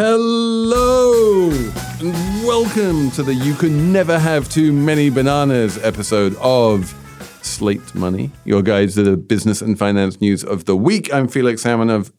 [0.00, 6.94] Hello and welcome to the You Can Never Have Too Many Bananas episode of
[7.42, 11.12] Slate Money, your guide to the business and finance news of the week.
[11.12, 12.12] I'm Felix Salmon of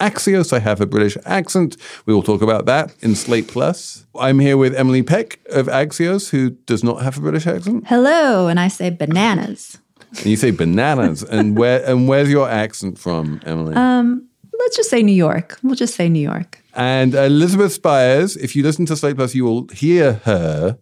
[0.00, 0.52] Axios.
[0.52, 1.76] I have a British accent.
[2.04, 4.06] We will talk about that in Slate Plus.
[4.18, 7.86] I'm here with Emily Peck of Axios, who does not have a British accent.
[7.86, 9.78] Hello, and I say bananas.
[10.16, 11.22] And you say bananas.
[11.22, 13.76] and where and where's your accent from, Emily?
[13.76, 14.29] Um,
[14.60, 15.58] let's just say New York.
[15.62, 16.62] We'll just say New York.
[16.74, 20.78] And Elizabeth Spiers, if you listen to Slate Plus, you will hear her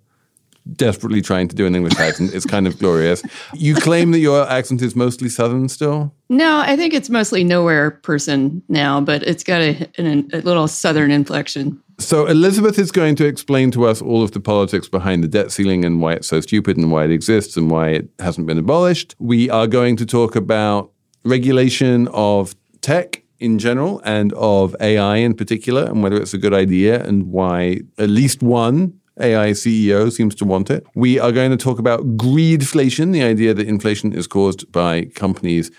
[0.74, 2.34] desperately trying to do an English accent.
[2.34, 3.22] It's kind of glorious.
[3.55, 6.12] You claim that your accent is mostly Southern still?
[6.28, 11.10] No, I think it's mostly nowhere person now, but it's got a, a, little Southern
[11.10, 11.83] inflection.
[11.98, 15.50] So Elizabeth is going to explain to us all of the politics behind the debt
[15.50, 18.58] ceiling and why it's so stupid and why it exists and why it hasn't been
[18.58, 19.16] abolished.
[19.19, 20.92] We are going to talk about
[21.25, 26.55] regulation of tech in general and of AI in particular and whether it's a good
[26.55, 30.86] idea and why at least one AI CEO seems to want it.
[30.94, 35.70] We are going to talk about greedflation, the idea that inflation is caused by companies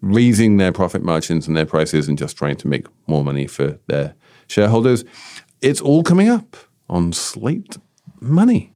[0.00, 3.78] raising their profit margins and their prices and just trying to make more money for
[3.86, 4.14] their
[4.48, 5.04] shareholders.
[5.60, 6.56] It's all coming up
[6.88, 7.78] on Slate
[8.20, 8.72] Money.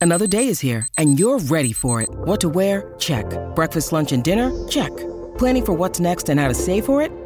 [0.00, 2.08] Another day is here and you're ready for it.
[2.10, 2.94] What to wear?
[2.98, 3.26] Check.
[3.54, 4.50] Breakfast, lunch, and dinner?
[4.68, 4.92] Check.
[5.38, 7.25] Planning for what's next and how to save for it?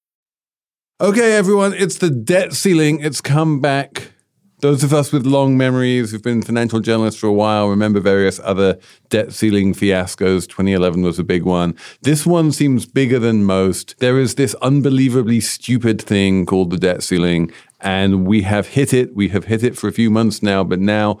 [1.01, 2.99] Okay, everyone, it's the debt ceiling.
[2.99, 4.11] It's come back.
[4.59, 8.39] Those of us with long memories who've been financial journalists for a while remember various
[8.43, 8.77] other
[9.09, 10.47] debt ceiling fiascos.
[10.47, 11.75] 2011 was a big one.
[12.03, 13.97] This one seems bigger than most.
[13.97, 19.15] There is this unbelievably stupid thing called the debt ceiling, and we have hit it.
[19.15, 21.19] We have hit it for a few months now, but now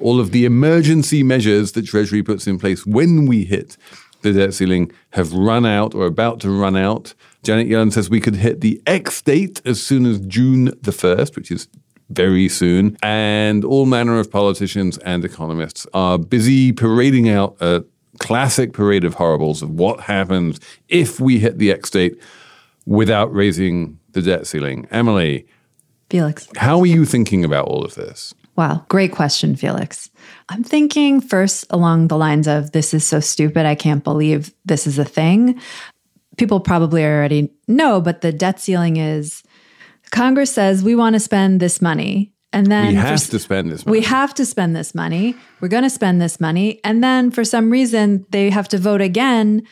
[0.00, 3.76] all of the emergency measures that Treasury puts in place when we hit
[4.22, 7.14] the debt ceiling have run out or about to run out.
[7.42, 11.36] Janet Yellen says we could hit the X date as soon as June the 1st,
[11.36, 11.68] which is
[12.10, 12.96] very soon.
[13.02, 17.84] And all manner of politicians and economists are busy parading out a
[18.18, 22.20] classic parade of horribles of what happens if we hit the X date
[22.84, 24.86] without raising the debt ceiling.
[24.90, 25.46] Emily.
[26.10, 26.48] Felix.
[26.56, 28.34] How are you thinking about all of this?
[28.56, 30.10] Wow, great question, Felix.
[30.48, 33.64] I'm thinking first along the lines of this is so stupid.
[33.64, 35.60] I can't believe this is a thing
[36.36, 39.42] people probably already know, but the debt ceiling is
[40.10, 42.32] Congress says we want to spend this money.
[42.52, 43.98] And then we have for, to spend this money.
[43.98, 45.36] We have to spend this money.
[45.60, 46.80] We're going to spend this money.
[46.82, 49.62] And then for some reason, they have to vote again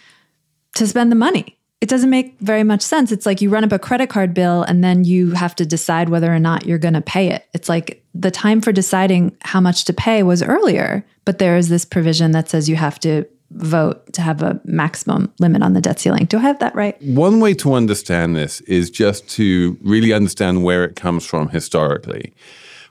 [0.76, 1.58] to spend the money.
[1.80, 3.10] It doesn't make very much sense.
[3.10, 6.08] It's like you run up a credit card bill and then you have to decide
[6.08, 7.48] whether or not you're going to pay it.
[7.52, 11.68] It's like the time for deciding how much to pay was earlier, but there is
[11.68, 15.81] this provision that says you have to vote to have a maximum limit on the
[15.81, 16.26] debt ceiling.
[16.26, 17.00] Do I have that right?
[17.03, 22.34] One way to understand this is just to really understand where it comes from historically,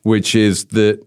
[0.04, 1.06] which is that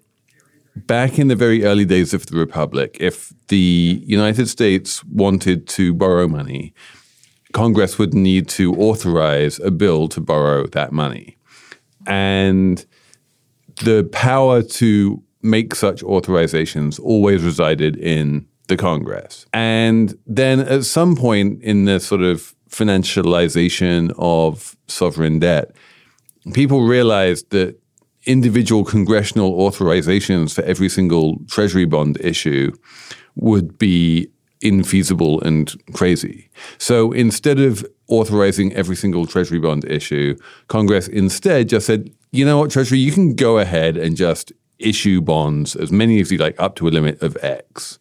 [0.77, 5.93] back in the very early days of the Republic, if the United States wanted to
[5.95, 6.73] borrow money,
[7.53, 11.37] Congress would need to authorize a bill to borrow that money.
[12.07, 12.85] And
[13.83, 19.47] the power to make such authorizations always resided in the Congress.
[19.53, 25.73] And then at some point in the sort of financialization of sovereign debt,
[26.55, 27.79] people realized that
[28.25, 32.73] individual congressional authorizations for every single treasury bond issue
[33.35, 34.29] would be
[34.63, 36.51] infeasible and crazy.
[36.79, 40.37] So instead of authorizing every single treasury bond issue,
[40.69, 45.21] Congress instead just said, you know what, Treasury, you can go ahead and just issue
[45.21, 47.99] bonds, as many as you like, up to a limit of X.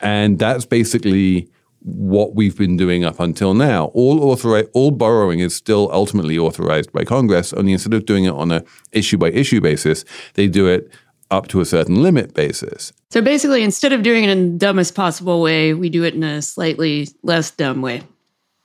[0.00, 1.48] And that's basically
[1.80, 3.86] what we've been doing up until now.
[3.94, 8.30] All authori- all borrowing is still ultimately authorized by Congress, only instead of doing it
[8.34, 10.04] on a issue by issue basis,
[10.34, 10.90] they do it
[11.30, 12.92] up to a certain limit basis.
[13.10, 16.22] So basically, instead of doing it in the dumbest possible way, we do it in
[16.24, 18.02] a slightly less dumb way.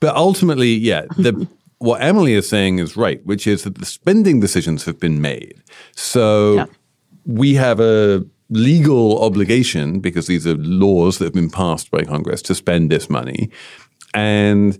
[0.00, 1.46] But ultimately, yeah, the
[1.78, 5.62] what Emily is saying is right, which is that the spending decisions have been made.
[5.94, 6.66] So Yeah.
[7.24, 12.42] we have a legal obligation because these are laws that have been passed by Congress
[12.42, 13.50] to spend this money.
[14.14, 14.78] And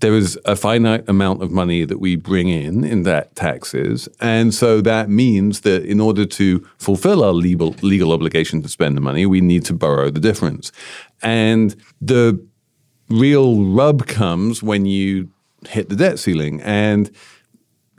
[0.00, 4.08] there is a finite amount of money that we bring in in that taxes.
[4.20, 8.96] And so that means that in order to fulfill our legal, legal obligation to spend
[8.96, 10.70] the money, we need to borrow the difference.
[11.22, 12.46] And the
[13.08, 15.30] real rub comes when you
[15.66, 16.60] hit the debt ceiling.
[16.60, 17.10] And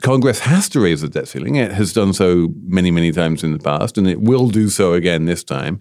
[0.02, 1.56] Congress has to raise the debt ceiling.
[1.56, 4.92] It has done so many, many times in the past, and it will do so
[4.92, 5.80] again this time.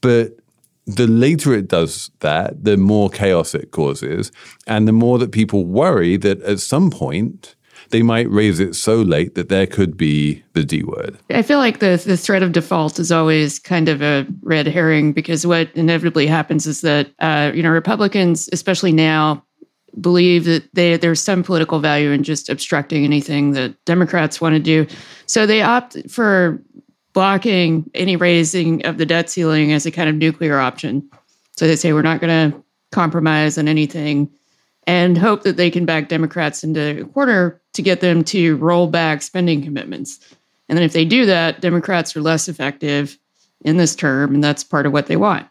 [0.00, 0.38] But
[0.86, 4.30] the later it does that, the more chaos it causes,
[4.66, 7.56] and the more that people worry that at some point
[7.90, 11.18] they might raise it so late that there could be the D word.
[11.30, 15.12] I feel like the the threat of default is always kind of a red herring
[15.12, 19.44] because what inevitably happens is that uh, you know Republicans, especially now,
[20.00, 24.60] believe that they there's some political value in just obstructing anything that Democrats want to
[24.60, 24.86] do,
[25.26, 26.62] so they opt for
[27.12, 31.08] blocking any raising of the debt ceiling as a kind of nuclear option.
[31.56, 32.62] So they say we're not going to
[32.92, 34.30] compromise on anything
[34.86, 38.86] and hope that they can back Democrats into a corner to get them to roll
[38.86, 40.20] back spending commitments.
[40.68, 43.18] And then if they do that, Democrats are less effective
[43.62, 45.46] in this term, and that's part of what they want.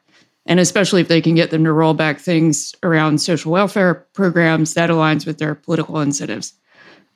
[0.45, 4.75] And especially if they can get them to roll back things around social welfare programs,
[4.75, 6.53] that aligns with their political incentives.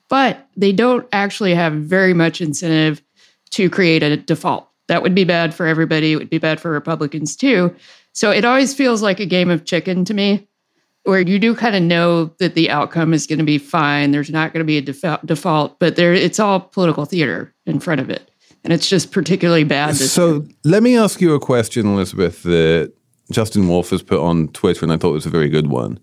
[0.10, 3.04] But they don't actually have very much incentive
[3.52, 4.68] to create a default.
[4.88, 6.14] That would be bad for everybody.
[6.14, 7.76] It would be bad for Republicans too.
[8.14, 10.48] So it always feels like a game of chicken to me,
[11.04, 14.10] where you do kind of know that the outcome is going to be fine.
[14.10, 17.80] There's not going to be a defa- default, but there it's all political theater in
[17.80, 18.32] front of it,
[18.64, 19.96] and it's just particularly bad.
[19.96, 22.92] So let me ask you a question, Elizabeth, that
[23.32, 26.00] Justin Wolfers has put on Twitter, and I thought it was a very good one,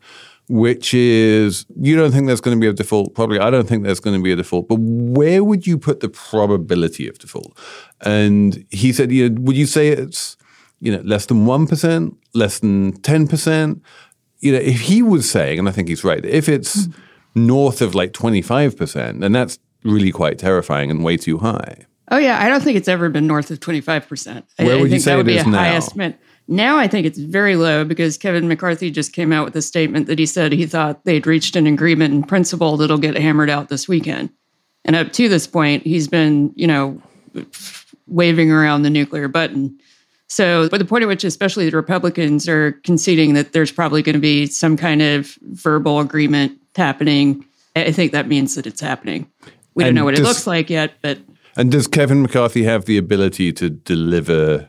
[0.49, 3.15] which is you don't think there's going to be a default?
[3.15, 6.01] Probably, I don't think there's going to be a default, but where would you put
[6.01, 7.57] the probability of default?
[8.03, 10.37] And he said, you know, would you say it's
[10.81, 13.83] you know less than one percent, less than ten percent?
[14.41, 16.93] You know, if he was saying, and I think he's right, if it's hmm.
[17.35, 21.87] north of like twenty five percent, then that's really quite terrifying and way too high.
[22.09, 24.47] Oh yeah, I don't think it's ever been north of twenty five percent.
[24.57, 25.59] Where I, would I you think say that would it be is a now?
[25.59, 26.21] high estimate.
[26.49, 30.07] Now I think it's very low because Kevin McCarthy just came out with a statement
[30.07, 33.69] that he said he thought they'd reached an agreement in principle that'll get hammered out
[33.69, 34.31] this weekend.
[34.85, 37.03] And up to this point, he's been, you know,
[38.07, 39.79] waving around the nuclear button.
[40.29, 44.15] So, but the point at which, especially the Republicans, are conceding that there's probably going
[44.15, 47.45] to be some kind of verbal agreement happening,
[47.75, 49.31] I think that means that it's happening.
[49.75, 51.19] We And don't know what it looks like yet, but
[51.57, 54.69] And does Kevin McCarthy have the ability to deliver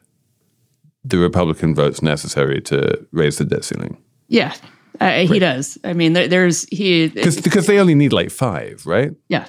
[1.09, 3.97] the Republican votes necessary to raise the debt ceiling?
[4.27, 4.53] Yeah,
[4.99, 5.77] uh, he does.
[5.83, 7.07] I mean, there, there's he.
[7.09, 9.11] Because they only need like five, right?
[9.29, 9.45] Yeah,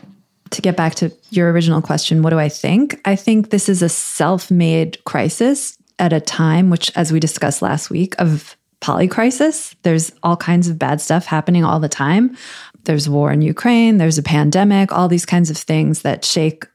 [0.51, 3.01] to get back to your original question, what do I think?
[3.05, 7.63] I think this is a self made crisis at a time, which, as we discussed
[7.63, 9.75] last week, of polycrisis.
[9.83, 12.37] There's all kinds of bad stuff happening all the time.
[12.85, 16.67] There's war in Ukraine, there's a pandemic, all these kinds of things that shake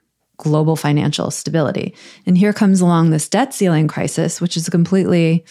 [0.44, 1.96] global financial stability.
[2.26, 5.46] And here comes along this debt ceiling crisis, which is a completely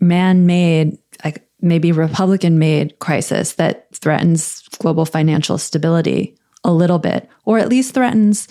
[0.00, 7.28] man made, like maybe Republican made crisis that threatens global financial stability a little bit,
[7.44, 8.48] or at least threatens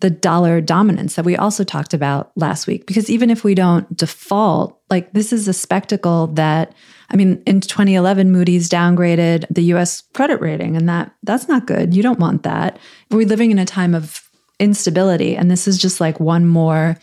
[0.00, 2.86] the dollar dominance that we also talked about last week.
[2.86, 6.74] Because even if we don't default, like this is a spectacle that,
[7.10, 11.94] I mean, in 2011, Moody's downgraded the US credit rating, and that that's not good.
[11.94, 12.78] You don't want that.
[13.10, 14.29] We're living in a time of
[14.60, 16.96] instability, and this is just like one more,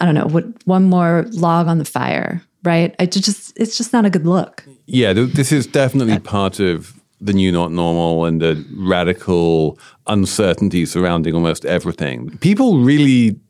[0.00, 2.94] I don't know, what one more log on the fire, right?
[2.98, 4.64] I just it's just not a good look.
[4.86, 11.34] Yeah, this is definitely part of the new not normal and the radical uncertainty surrounding
[11.34, 12.36] almost everything.
[12.38, 13.40] People really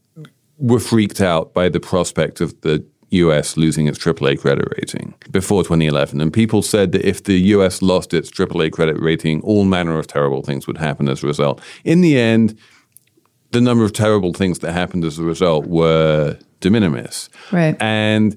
[0.59, 5.62] were freaked out by the prospect of the US losing its AAA credit rating before
[5.62, 6.21] 2011.
[6.21, 10.07] And people said that if the US lost its AAA credit rating, all manner of
[10.07, 11.61] terrible things would happen as a result.
[11.85, 12.59] In the end,
[13.54, 17.30] the number of terrible things that happened as a result were de minimis.
[17.52, 17.76] Right.
[17.80, 18.37] And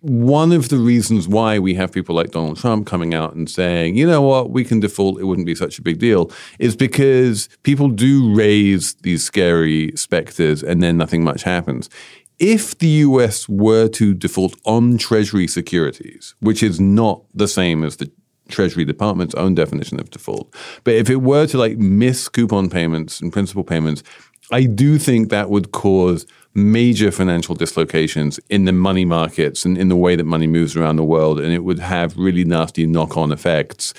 [0.00, 3.96] one of the reasons why we have people like Donald Trump coming out and saying,
[3.96, 7.48] you know what, we can default, it wouldn't be such a big deal, is because
[7.64, 11.90] people do raise these scary specters and then nothing much happens.
[12.38, 17.96] If the US were to default on Treasury securities, which is not the same as
[17.96, 18.12] the
[18.48, 23.20] Treasury Department's own definition of default, but if it were to like miss coupon payments
[23.20, 24.02] and principal payments,
[24.50, 29.88] I do think that would cause major financial dislocations in the money markets and in
[29.88, 31.38] the way that money moves around the world.
[31.38, 33.94] And it would have really nasty knock on effects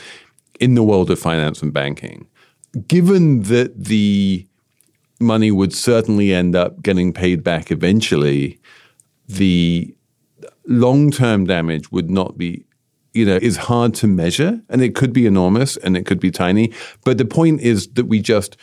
[0.59, 2.27] in the world of finance and banking.
[2.87, 4.45] Given that the
[5.19, 8.59] money would certainly end up getting paid back eventually,
[9.27, 9.93] the
[10.65, 12.65] long term damage would not be
[13.13, 16.31] you know, is hard to measure and it could be enormous and it could be
[16.31, 16.71] tiny.
[17.03, 18.55] But the point is that we just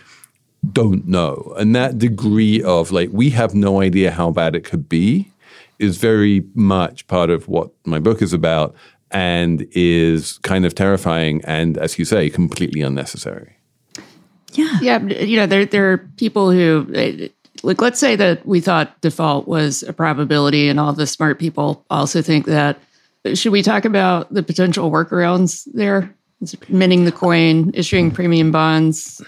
[0.73, 1.55] don't know.
[1.59, 5.31] And that degree of like, we have no idea how bad it could be
[5.79, 8.75] is very much part of what my book is about
[9.11, 13.57] and is kind of terrifying and, as you say, completely unnecessary.
[14.53, 14.79] Yeah.
[14.81, 15.03] Yeah.
[15.03, 16.87] You know, there, there are people who,
[17.63, 21.85] like, let's say that we thought default was a probability, and all the smart people
[21.91, 22.79] also think that.
[23.35, 26.15] Should we talk about the potential workarounds there?
[26.69, 29.23] Minting the coin, issuing premium bonds,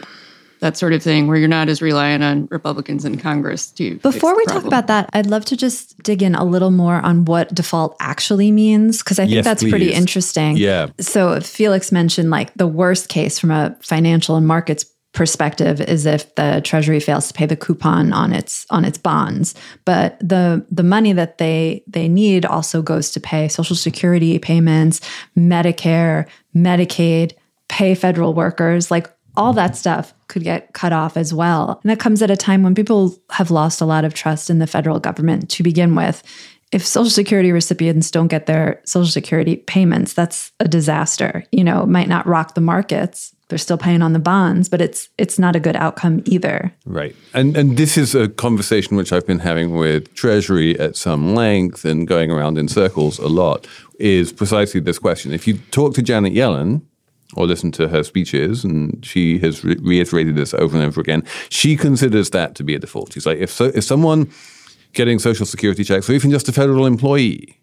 [0.60, 3.96] that sort of thing, where you're not as reliant on Republicans in Congress to.
[4.00, 7.24] Before we talk about that, I'd love to just dig in a little more on
[7.24, 10.58] what default actually means, because I think Yes, that's pretty interesting.
[10.58, 10.88] Yeah.
[11.00, 16.34] So Felix mentioned like the worst case from a financial and markets perspective is if
[16.34, 19.54] the treasury fails to pay the coupon on its on its bonds.
[19.84, 25.00] But the the money that they they need also goes to pay social security payments
[25.36, 27.32] medicare medicaid
[27.68, 31.78] pay federal workers like all that stuff could get cut off as well.
[31.82, 34.58] And that comes at a time when people have lost a lot of trust in
[34.58, 36.22] the federal government to begin with.
[36.70, 41.84] If social security recipients don't get their social security payments that's a disaster you know
[41.84, 45.38] it might not rock the markets they're still paying on the bonds but it's it's
[45.38, 47.14] not a good outcome either Right.
[47.34, 51.84] And and this is a conversation which I've been having with Treasury at some length
[51.84, 53.66] and going around in circles a lot
[53.98, 55.32] is precisely this question.
[55.32, 56.82] If you talk to Janet Yellen
[57.34, 61.22] or listen to her speeches, and she has re- reiterated this over and over again,
[61.50, 63.12] she considers that to be a default.
[63.12, 64.30] She's like, if so, if someone
[64.94, 67.60] getting social security checks, or even just a federal employee,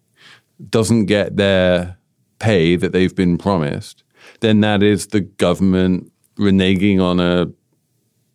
[0.69, 1.97] doesn't get their
[2.37, 4.03] pay that they've been promised,
[4.41, 7.47] then that is the government reneging on a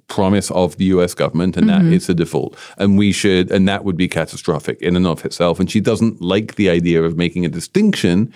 [0.09, 1.95] promise of the US government, and that mm-hmm.
[1.95, 2.57] is a default.
[2.77, 5.61] And we should, and that would be catastrophic in and of itself.
[5.61, 8.35] And she doesn't like the idea of making a distinction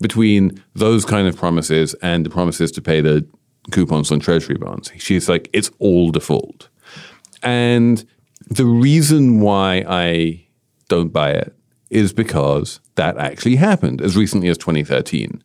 [0.00, 3.26] between those kind of promises and the promises to pay the
[3.70, 4.90] coupons on treasury bonds.
[4.98, 6.68] She's like, it's all default.
[7.42, 8.04] And
[8.48, 10.44] the reason why I
[10.88, 11.54] don't buy it
[11.90, 15.42] is because that actually happened as recently as 2013.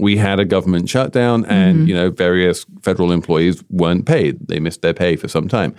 [0.00, 1.86] We had a government shutdown and, mm-hmm.
[1.86, 4.48] you know, various federal employees weren't paid.
[4.48, 5.74] They missed their pay for some time.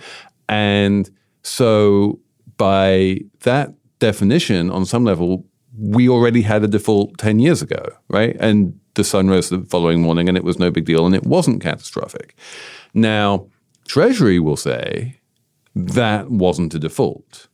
[0.48, 1.10] And
[1.42, 2.20] so
[2.56, 5.44] by that definition, on some level,
[5.78, 8.36] we already had a default 10 years ago, right?
[8.38, 11.24] And the sun rose the following morning and it was no big deal and it
[11.24, 12.36] wasn't catastrophic.
[12.94, 13.48] Now,
[13.86, 15.20] Treasury will say
[15.74, 17.48] that wasn't a default.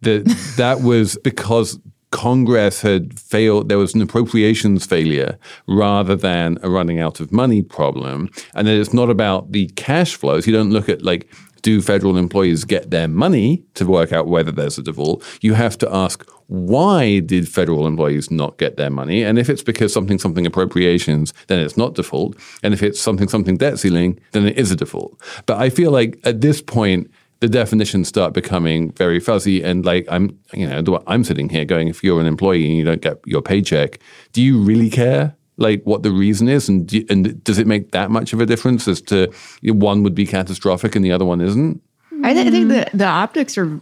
[0.00, 0.24] That
[0.56, 1.78] that was because
[2.10, 7.62] Congress had failed, there was an appropriations failure rather than a running out of money
[7.62, 8.30] problem.
[8.54, 10.46] And that it's not about the cash flows.
[10.46, 11.30] You don't look at like,
[11.62, 15.24] do federal employees get their money to work out whether there's a default?
[15.42, 19.22] You have to ask, why did federal employees not get their money?
[19.22, 22.36] And if it's because something something appropriations, then it's not default.
[22.62, 25.20] And if it's something something debt ceiling, then it is a default.
[25.46, 29.62] But I feel like at this point, the definitions start becoming very fuzzy.
[29.62, 32.84] And like I'm, you know, I'm sitting here going, if you're an employee and you
[32.84, 34.00] don't get your paycheck,
[34.32, 35.36] do you really care?
[35.56, 38.46] Like what the reason is, and do, and does it make that much of a
[38.46, 39.32] difference as to
[39.64, 41.82] one would be catastrophic and the other one isn't?
[42.22, 43.80] I, th- I think the, the optics are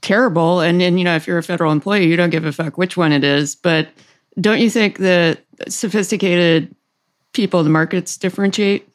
[0.00, 0.60] terrible.
[0.60, 2.96] And, and, you know, if you're a federal employee, you don't give a fuck which
[2.96, 3.54] one it is.
[3.54, 3.88] But
[4.40, 6.74] don't you think the sophisticated
[7.34, 8.87] people, the markets differentiate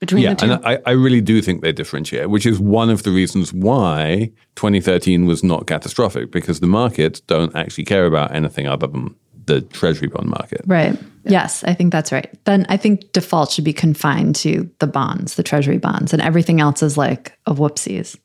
[0.00, 0.52] between Yeah, the two?
[0.52, 4.30] and I, I really do think they differentiate, which is one of the reasons why
[4.56, 9.14] 2013 was not catastrophic because the markets don't actually care about anything other than
[9.46, 10.60] the treasury bond market.
[10.66, 14.86] right yes i think that's right then i think default should be confined to the
[14.86, 18.16] bonds the treasury bonds and everything else is like a whoopsies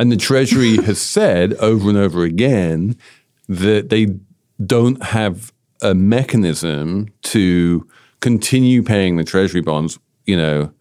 [0.00, 2.96] And the Treasury has said over and over again
[3.48, 4.18] that they
[4.66, 7.86] don't have a mechanism to
[8.20, 10.72] continue paying the Treasury bonds, you know,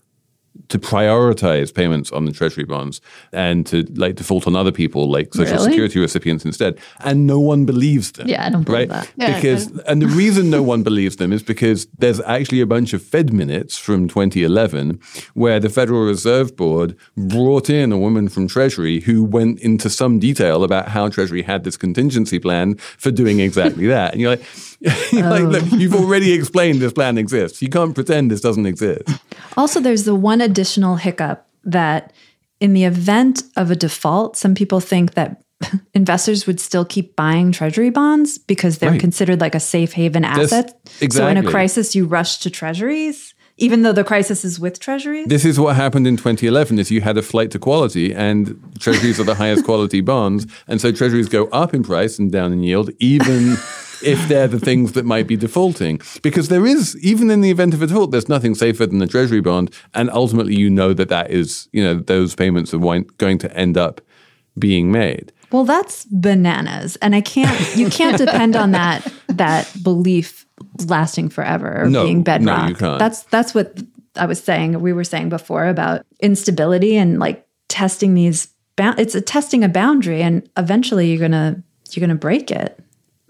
[0.69, 5.33] to prioritize payments on the Treasury bonds and to like default on other people like
[5.33, 5.71] Social Really?
[5.71, 6.79] Security recipients instead.
[6.99, 8.27] And no one believes them.
[8.27, 9.07] Yeah, I don't believe right?
[9.07, 9.11] that.
[9.15, 12.93] Yeah, because and the reason no one believes them is because there's actually a bunch
[12.93, 14.99] of Fed minutes from 2011
[15.33, 20.19] where the Federal Reserve Board brought in a woman from Treasury who went into some
[20.19, 24.13] detail about how Treasury had this contingency plan for doing exactly that.
[24.13, 24.45] And you're like,
[25.13, 25.79] like, look, um.
[25.79, 27.61] you've already explained this plan exists.
[27.61, 29.03] You can't pretend this doesn't exist.
[29.57, 32.11] Also, there's the one additional hiccup that
[32.59, 35.41] in the event of a default, some people think that
[35.93, 38.99] investors would still keep buying treasury bonds because they're Right.
[38.99, 40.77] considered like a safe haven asset.
[41.09, 45.27] So in a crisis, you rush to treasuries, even though the crisis is with treasuries.
[45.27, 49.19] This is what happened in 2011 is you had a flight to quality and treasuries
[49.19, 50.45] are the highest quality bonds.
[50.67, 53.55] And so treasuries go up in price and down in yield, even
[54.03, 56.01] if they're the things that might be defaulting.
[56.21, 59.07] Because there is, even in the event of a default, there's nothing safer than a
[59.07, 59.73] treasury bond.
[59.93, 62.79] And ultimately, you know that that is, you know, those payments are
[63.17, 64.01] going to end up
[64.59, 65.31] being made.
[65.51, 67.75] Well, that's bananas, and I can't.
[67.77, 70.47] You can't depend on that that belief
[70.87, 72.69] lasting forever or No, being no, bedrock.
[72.69, 72.97] you can't.
[72.99, 73.79] That's that's what
[74.15, 74.79] I was saying.
[74.81, 78.47] We were saying before about instability and like testing these.
[78.75, 82.79] Ba- it's a testing a boundary, and eventually you're gonna you're gonna break it.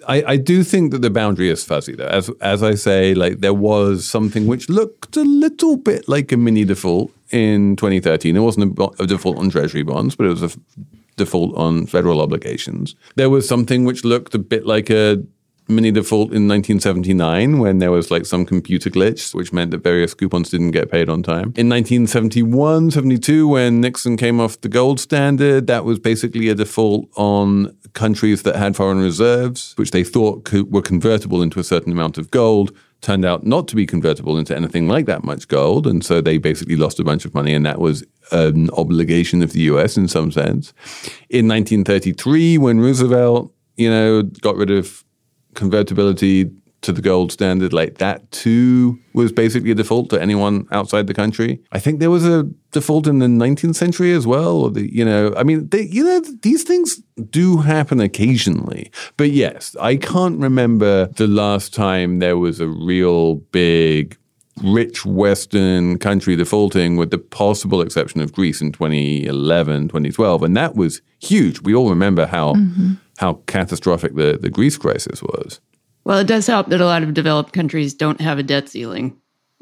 [0.07, 2.07] I, I do think that the boundary is fuzzy though.
[2.07, 6.38] As as I say, like there was something which looked a little bit like a
[6.38, 8.36] mini default in 2013.
[8.36, 10.57] It wasn't a, a default on treasury bonds, but it was a f-
[11.17, 12.95] default on federal obligations.
[13.15, 15.24] There was something which looked a bit like a
[15.67, 20.13] mini default in 1979 when there was like some computer glitch which meant that various
[20.13, 21.53] coupons didn't get paid on time.
[21.55, 27.08] In 1971, 72 when Nixon came off the gold standard, that was basically a default
[27.15, 32.17] on countries that had foreign reserves which they thought were convertible into a certain amount
[32.17, 36.03] of gold turned out not to be convertible into anything like that much gold and
[36.03, 39.62] so they basically lost a bunch of money and that was an obligation of the
[39.62, 40.74] US in some sense.
[41.29, 45.03] In 1933 when Roosevelt, you know, got rid of
[45.53, 46.51] convertibility
[46.83, 51.13] to the gold standard, like that too was basically a default to anyone outside the
[51.13, 51.62] country.
[51.72, 54.57] I think there was a default in the 19th century as well.
[54.57, 58.91] Or the, you know, I mean, they, you know, these things do happen occasionally.
[59.17, 64.17] But yes, I can't remember the last time there was a real big
[64.62, 70.43] rich Western country defaulting, with the possible exception of Greece in 2011, 2012.
[70.43, 71.62] And that was huge.
[71.62, 72.93] We all remember how, mm-hmm.
[73.17, 75.60] How catastrophic the, the Greece crisis was.
[76.04, 79.15] Well, it does help that a lot of developed countries don't have a debt ceiling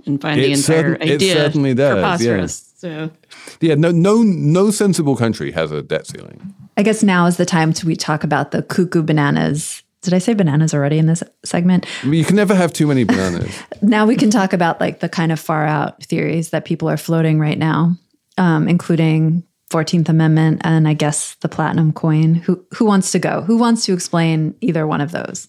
[0.06, 2.74] and find the entire certain- it idea certainly does, preposterous.
[2.78, 3.12] So
[3.60, 6.54] Yeah, no, no, no sensible country has a debt ceiling.
[6.78, 9.84] I guess now is the time to we talk about the cuckoo bananas.
[10.02, 11.86] Did I say bananas already in this segment?
[12.02, 13.56] I mean, you can never have too many bananas.
[13.84, 16.98] Now we can talk about like the kind of far out theories that people are
[16.98, 17.98] floating right now,
[18.38, 22.36] um, including 14th Amendment and I guess the platinum coin.
[22.36, 23.42] Who who wants to go?
[23.42, 25.48] Who wants to explain either one of those?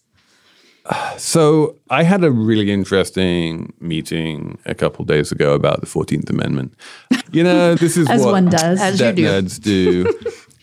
[1.16, 6.74] So I had a really interesting meeting a couple days ago about the Fourteenth Amendment.
[7.30, 8.80] You know, this is As what one does.
[8.80, 9.24] As you do.
[9.24, 10.12] nerds do.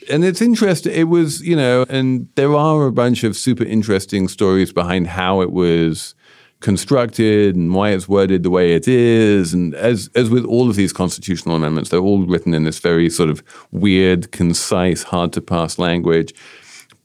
[0.09, 0.93] And it's interesting.
[0.93, 5.41] It was, you know, and there are a bunch of super interesting stories behind how
[5.41, 6.15] it was
[6.61, 9.53] constructed and why it's worded the way it is.
[9.53, 13.09] And as as with all of these constitutional amendments, they're all written in this very
[13.09, 16.33] sort of weird, concise, hard to pass language.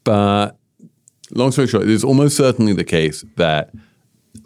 [0.02, 0.56] But
[1.30, 3.70] long story short, it is almost certainly the case that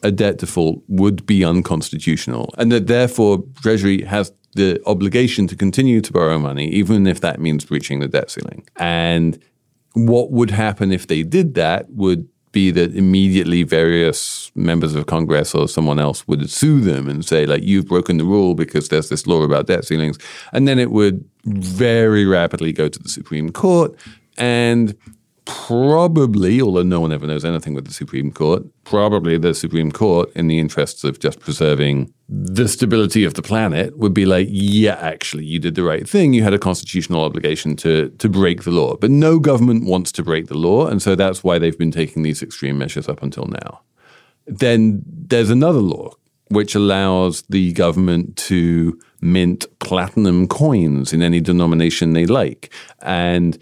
[0.02, 6.00] a debt default would be unconstitutional, and that therefore Treasury has the obligation to continue
[6.00, 8.66] to borrow money, even if that means breaching the debt ceiling.
[8.76, 9.38] And
[9.94, 15.54] what would happen if they did that would be that immediately various members of Congress
[15.54, 19.08] or someone else would sue them and say, like, you've broken the rule because there's
[19.08, 20.18] this law about debt ceilings.
[20.52, 23.94] And then it would very rapidly go to the Supreme Court.
[24.36, 24.96] And
[25.44, 30.30] probably, although no one ever knows anything with the Supreme Court, probably the Supreme Court,
[30.34, 34.96] in the interests of just preserving the stability of the planet, would be like, yeah,
[35.00, 36.32] actually, you did the right thing.
[36.32, 38.96] You had a constitutional obligation to to break the law.
[38.96, 42.22] But no government wants to break the law, and so that's why they've been taking
[42.22, 43.80] these extreme measures up until now.
[44.46, 46.14] Then there's another law
[46.50, 52.72] which allows the government to mint platinum coins in any denomination they like.
[53.00, 53.58] And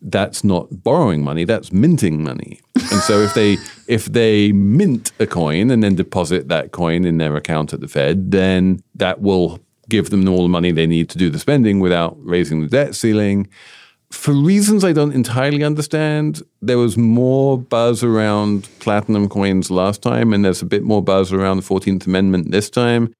[0.00, 2.60] that's not borrowing money, that's minting money.
[2.74, 7.18] And so if they if they mint a coin and then deposit that coin in
[7.18, 11.08] their account at the Fed, then that will give them all the money they need
[11.10, 13.48] to do the spending without raising the debt ceiling.
[14.10, 20.32] For reasons I don't entirely understand, there was more buzz around platinum coins last time,
[20.32, 23.14] and there's a bit more buzz around the 14th Amendment this time.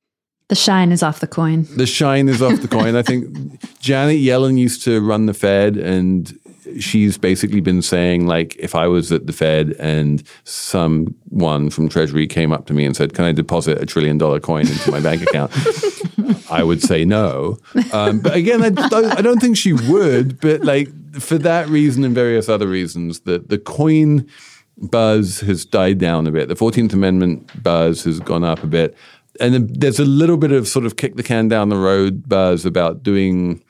[0.49, 1.67] The shine is off the coin.
[1.77, 2.95] The shine is off the coin.
[2.95, 3.25] I think
[3.81, 6.39] Janet Yellen used to run the Fed, and
[6.81, 12.27] she's basically been saying, like, if I was at the Fed and someone from Treasury
[12.27, 15.01] came up to me and said, "Can I deposit a trillion dollar coin into my
[15.01, 15.53] bank account?"
[16.51, 17.59] I would say no.
[17.93, 20.41] Um, but again, I don't, I don't think she would.
[20.41, 24.29] But like for that reason and various other reasons, the the coin
[24.77, 26.49] buzz has died down a bit.
[26.49, 28.97] The Fourteenth Amendment buzz has gone up a bit,
[29.41, 32.29] and then there's a little bit of sort of kick the can down the road
[32.29, 33.63] buzz about doing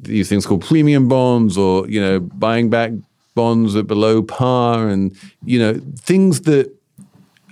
[0.00, 2.92] these things called premium bonds or you know buying back
[3.34, 6.74] bonds are below par, and you know things that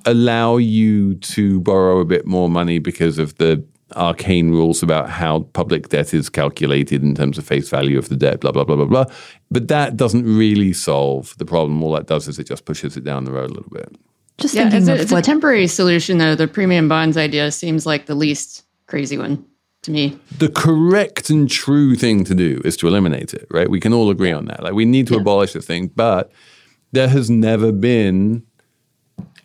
[0.05, 3.63] allow you to borrow a bit more money because of the
[3.95, 8.17] arcane rules about how public debt is calculated in terms of face value of the
[8.17, 9.05] debt, blah, blah, blah, blah, blah.
[9.51, 11.83] But that doesn't really solve the problem.
[11.83, 13.97] All that does is it just pushes it down the road a little bit.
[14.39, 16.35] Just Yeah, thinking it's, a, it's what a temporary solution, though.
[16.35, 19.45] The premium bonds idea seems like the least crazy one
[19.87, 20.19] to me.
[20.39, 23.71] The correct and true thing to do is to eliminate it, right?
[23.71, 24.63] We can all agree on that.
[24.63, 26.31] Like we need to abolish the thing, but
[26.93, 28.45] there has never been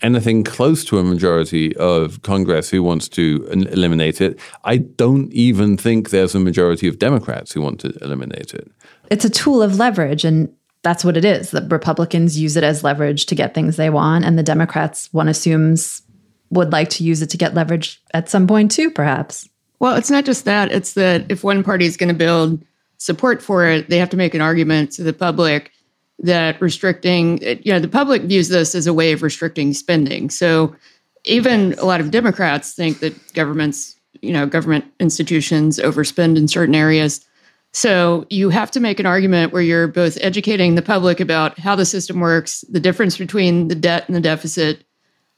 [0.02, 4.40] anything close to a majority of Congress who wants to eliminate it.
[4.64, 8.70] I don't even think there's a majority of Democrats who want to eliminate it.
[9.10, 10.52] it's a tool of leverage and
[10.84, 11.52] that's what it is.
[11.52, 15.28] The Republicans use it as leverage to get things they want and the Democrats one
[15.28, 16.02] assumes
[16.50, 19.48] would like to use it to get leverage at some point too perhaps.
[19.82, 20.72] Well, it's not just that.
[20.72, 22.64] It's that if one party is going to build
[22.98, 25.72] support for it, they have to make an argument to the public
[26.20, 30.30] that restricting, you know, the public views this as a way of restricting spending.
[30.30, 30.76] So
[31.24, 36.76] even a lot of Democrats think that governments, you know, government institutions overspend in certain
[36.76, 37.26] areas.
[37.74, 41.76] So you have to make an argument where you're both educating the public about how
[41.76, 44.86] the system works, the difference between the debt and the deficit,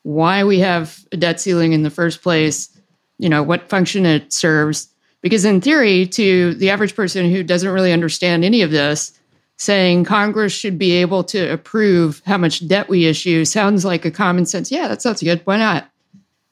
[0.01, 2.72] why we have a debt ceiling in the first place,
[3.17, 4.89] you know, what function it serves.
[5.21, 9.17] Because in theory, to the average person who doesn't really understand any of this,
[9.57, 14.11] saying Congress should be able to approve how much debt we issue sounds like a
[14.11, 14.71] common sense.
[14.71, 15.41] Yeah, that sounds good.
[15.45, 15.89] Why not?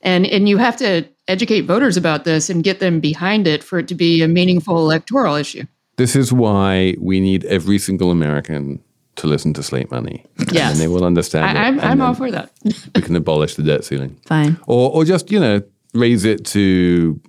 [0.02, 3.80] And and you have to educate voters about this and get them behind it for
[3.80, 5.64] it to be a meaningful electoral issue.
[5.98, 8.82] This is why we need every single American
[9.18, 10.26] to listen to Slate Money.
[10.52, 10.72] Yes.
[10.72, 11.60] And they will understand it.
[11.60, 12.52] I, I'm, I'm all for that.
[12.96, 14.20] We can abolish the debt ceiling.
[14.26, 14.58] Fine.
[14.68, 15.62] Or, or just, you know,
[15.94, 17.20] raise it to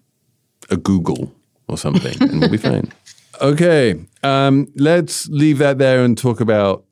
[0.70, 1.30] a googol
[1.68, 2.92] or something and we'll be fine.
[3.40, 4.00] Okay.
[4.22, 6.84] Um, let's leave that there and talk about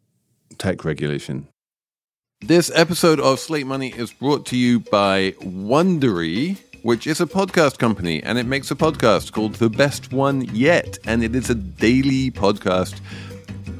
[0.59, 1.46] tech regulation.
[2.40, 7.78] This episode of Slate Money is brought to you by Wondery, which is a podcast
[7.78, 10.98] company, and it makes a podcast called The Best One Yet.
[11.04, 13.00] And it is a daily podcast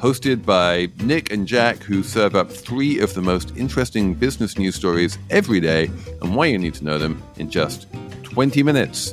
[0.01, 4.75] hosted by Nick and Jack, who serve up three of the most interesting business news
[4.75, 5.91] stories every day
[6.23, 7.87] and why you need to know them in just
[8.23, 9.13] 20 minutes.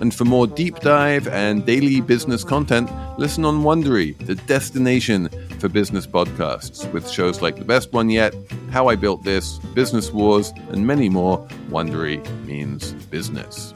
[0.00, 5.28] And for more deep dive and daily business content, listen on Wondery, the destination
[5.58, 8.34] for business podcasts, with shows like The Best One Yet,
[8.70, 11.46] How I Built This, Business Wars, and many more.
[11.70, 13.72] Wondery means business.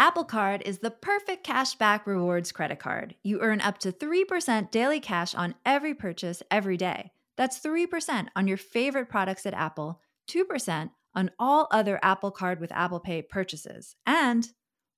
[0.00, 3.16] Apple Card is the perfect cashback rewards credit card.
[3.24, 7.10] You earn up to 3% daily cash on every purchase every day.
[7.36, 12.70] That's 3% on your favorite products at Apple, 2% on all other Apple Card with
[12.70, 14.48] Apple Pay purchases, and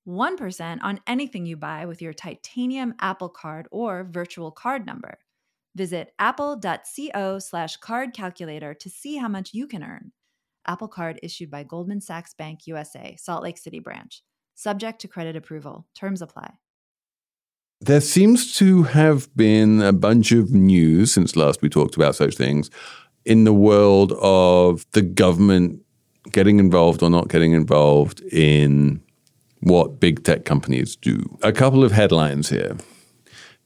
[0.06, 5.18] 1% on anything you buy with your titanium Apple Card or virtual card number.
[5.74, 10.12] Visit apple.co slash card calculator to see how much you can earn.
[10.66, 14.22] Apple Card issued by Goldman Sachs Bank USA, Salt Lake City branch.
[14.54, 15.86] Subject to credit approval.
[15.94, 16.52] Terms apply.
[17.80, 22.36] There seems to have been a bunch of news since last we talked about such
[22.36, 22.70] things
[23.24, 25.80] in the world of the government
[26.32, 29.00] getting involved or not getting involved in
[29.60, 31.22] what big tech companies do.
[31.42, 32.76] A couple of headlines here.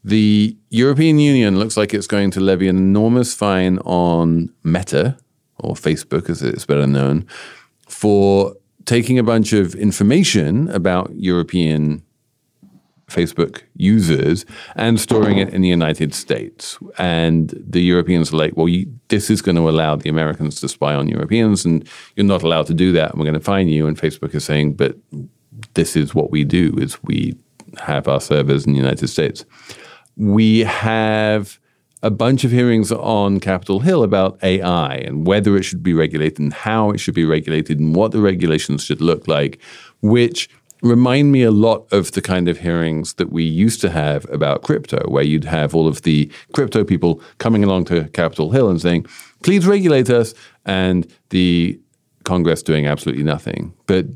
[0.03, 5.17] The European Union looks like it's going to levy an enormous fine on Meta,
[5.59, 7.27] or Facebook as it's better known,
[7.89, 12.04] for taking a bunch of information about European
[13.09, 16.79] Facebook users and storing it in the United States.
[16.99, 20.69] And the Europeans are like, well, you, this is going to allow the Americans to
[20.69, 23.11] spy on Europeans, and you're not allowed to do that.
[23.11, 23.87] And we're going to fine you.
[23.87, 24.97] And Facebook is saying, but
[25.75, 27.37] this is what we do: is we
[27.79, 29.45] have our servers in the United States.
[30.17, 31.59] We have
[32.03, 36.39] a bunch of hearings on Capitol Hill about AI and whether it should be regulated
[36.39, 39.59] and how it should be regulated and what the regulations should look like,
[40.03, 40.51] which
[40.85, 44.63] remind me a lot of the kind of hearings that we used to have about
[44.63, 48.81] crypto, where you'd have all of the crypto people coming along to Capitol Hill and
[48.81, 49.07] saying,
[49.43, 50.35] please regulate us,
[50.67, 51.81] and the
[52.25, 53.73] Congress doing absolutely nothing.
[53.87, 54.07] But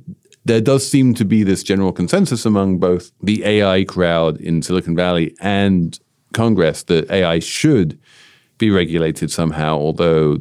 [0.45, 4.95] there does seem to be this general consensus among both the AI crowd in Silicon
[4.95, 5.99] Valley and
[6.35, 7.99] Congress that AI should
[8.59, 10.39] be regulated somehow, although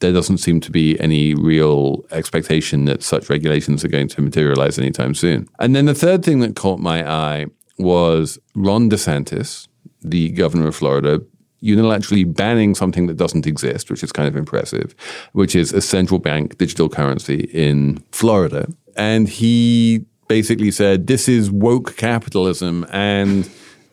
[0.00, 4.78] there doesn't seem to be any real expectation that such regulations are going to materialize
[4.78, 5.48] anytime soon.
[5.58, 7.46] And then the third thing that caught my eye
[7.78, 9.68] was Ron DeSantis,
[10.00, 11.20] the governor of Florida,
[11.62, 14.94] unilaterally banning something that doesn't exist, which is kind of impressive,
[15.32, 18.68] which is a central bank digital currency in Florida.
[18.96, 22.86] And he basically said, this is woke capitalism.
[22.90, 23.48] And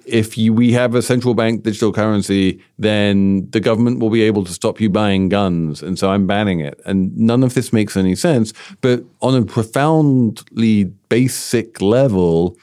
[0.06, 4.44] if you, we have a central bank digital currency, then the government will be able
[4.46, 5.82] to stop you buying guns.
[5.82, 6.80] And so I'm banning it.
[6.86, 8.54] And none of this makes any sense.
[8.82, 12.58] But on a profoundly basic level,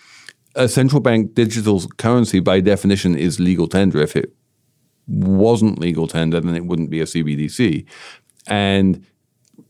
[0.54, 4.00] a central bank digital currency by definition is legal tender.
[4.00, 4.32] If it
[5.06, 7.84] wasn't legal tender, then it wouldn't be a CBDC.
[8.46, 9.04] And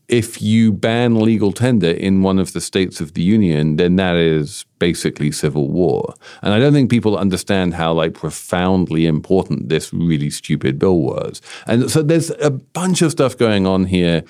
[0.07, 4.15] if you ban legal tender in one of the states of the union, then that
[4.15, 6.13] is basically civil war.
[6.41, 11.41] And I don't think people understand how like profoundly important this really stupid bill was.
[11.67, 14.23] And so there's a bunch of stuff going on here.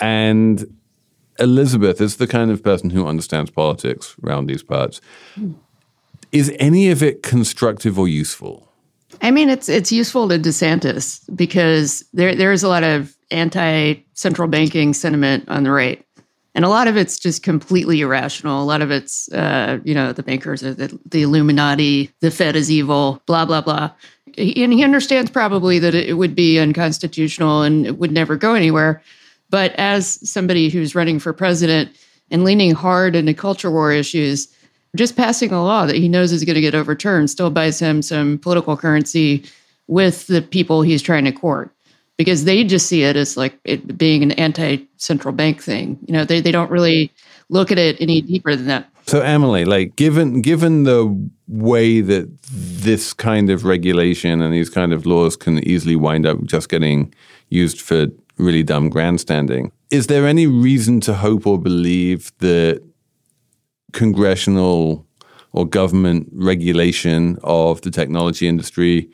[0.00, 0.64] And
[1.38, 5.00] Elizabeth is the kind of person who understands politics around these parts.
[6.30, 8.72] Is any of it constructive or useful?
[9.22, 13.94] I mean, it's it's useful to DeSantis because there there is a lot of anti
[14.14, 16.04] central banking sentiment on the right,
[16.54, 18.62] and a lot of it's just completely irrational.
[18.62, 22.56] A lot of it's uh, you know the bankers are the, the Illuminati, the Fed
[22.56, 23.90] is evil, blah blah blah.
[24.38, 29.02] And he understands probably that it would be unconstitutional and it would never go anywhere.
[29.48, 31.90] But as somebody who's running for president
[32.30, 34.48] and leaning hard into culture war issues,
[34.96, 38.02] just passing a law that he knows is going to get overturned still buys him
[38.02, 39.44] some political currency
[39.86, 41.70] with the people he's trying to court
[42.16, 45.98] because they just see it as like it being an anti-central bank thing.
[46.06, 47.12] You know, they, they don't really
[47.48, 48.88] look at it any deeper than that.
[49.06, 54.92] So Emily, like given given the way that this kind of regulation and these kind
[54.92, 57.14] of laws can easily wind up just getting
[57.48, 58.06] used for
[58.38, 62.82] really dumb grandstanding, is there any reason to hope or believe that
[63.92, 65.06] congressional
[65.52, 69.08] or government regulation of the technology industry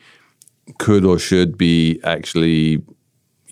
[0.79, 2.81] could or should be actually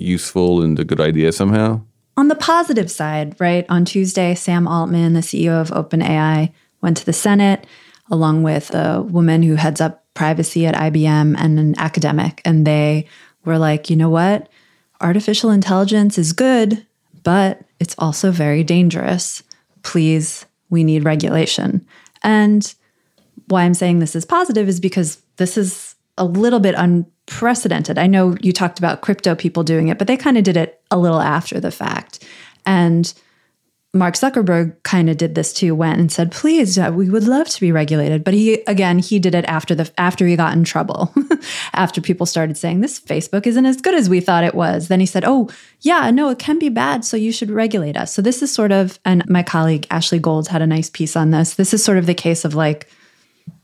[0.01, 1.81] useful and a good idea somehow?
[2.17, 7.05] On the positive side, right, on Tuesday, Sam Altman, the CEO of OpenAI, went to
[7.05, 7.65] the Senate
[8.09, 12.41] along with a woman who heads up privacy at IBM and an academic.
[12.43, 13.07] And they
[13.45, 14.49] were like, you know what?
[14.99, 16.85] Artificial intelligence is good,
[17.23, 19.41] but it's also very dangerous.
[19.83, 21.85] Please we need regulation.
[22.23, 22.73] And
[23.47, 26.75] why I'm saying this is positive is because this is a little bit
[27.31, 27.97] unprecedented.
[27.97, 30.81] I know you talked about crypto people doing it, but they kind of did it
[30.91, 32.23] a little after the fact.
[32.65, 33.11] And
[33.93, 37.49] Mark Zuckerberg kind of did this too, went and said, "Please, uh, we would love
[37.49, 40.63] to be regulated." But he again, he did it after the after he got in
[40.63, 41.13] trouble.
[41.73, 44.87] after people started saying this Facebook isn't as good as we thought it was.
[44.87, 45.49] Then he said, "Oh,
[45.81, 48.71] yeah, no, it can be bad, so you should regulate us." So this is sort
[48.71, 51.55] of and my colleague Ashley Gold had a nice piece on this.
[51.55, 52.87] This is sort of the case of like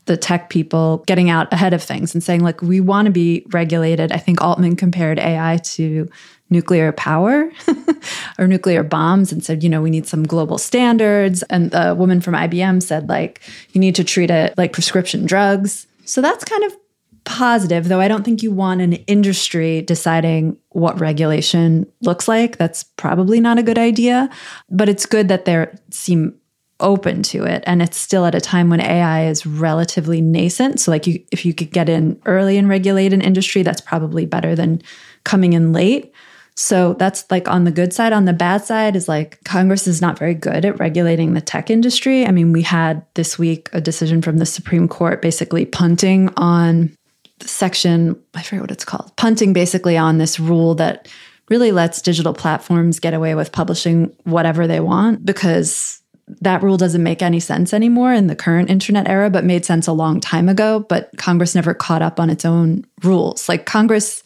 [0.08, 3.46] the tech people getting out ahead of things and saying like we want to be
[3.50, 4.10] regulated.
[4.10, 6.08] I think Altman compared AI to
[6.50, 7.50] nuclear power
[8.38, 11.42] or nuclear bombs and said, you know, we need some global standards.
[11.44, 13.42] And the woman from IBM said, like,
[13.72, 15.86] you need to treat it like prescription drugs.
[16.04, 16.76] So that's kind of
[17.24, 22.56] positive, though I don't think you want an industry deciding what regulation looks like.
[22.56, 24.30] That's probably not a good idea.
[24.70, 26.34] But it's good that there seem
[26.80, 30.90] open to it and it's still at a time when ai is relatively nascent so
[30.90, 34.54] like you if you could get in early and regulate an industry that's probably better
[34.54, 34.80] than
[35.24, 36.12] coming in late
[36.58, 38.12] so that's like on the good side.
[38.12, 41.70] On the bad side is like Congress is not very good at regulating the tech
[41.70, 42.26] industry.
[42.26, 46.92] I mean, we had this week a decision from the Supreme Court basically punting on
[47.38, 51.06] the section, I forget what it's called, punting basically on this rule that
[51.48, 56.02] really lets digital platforms get away with publishing whatever they want because
[56.40, 59.86] that rule doesn't make any sense anymore in the current internet era, but made sense
[59.86, 60.86] a long time ago.
[60.88, 63.48] But Congress never caught up on its own rules.
[63.48, 64.22] Like Congress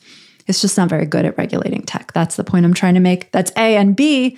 [0.46, 2.12] it's just not very good at regulating tech.
[2.12, 3.30] That's the point I'm trying to make.
[3.32, 4.36] That's A and B.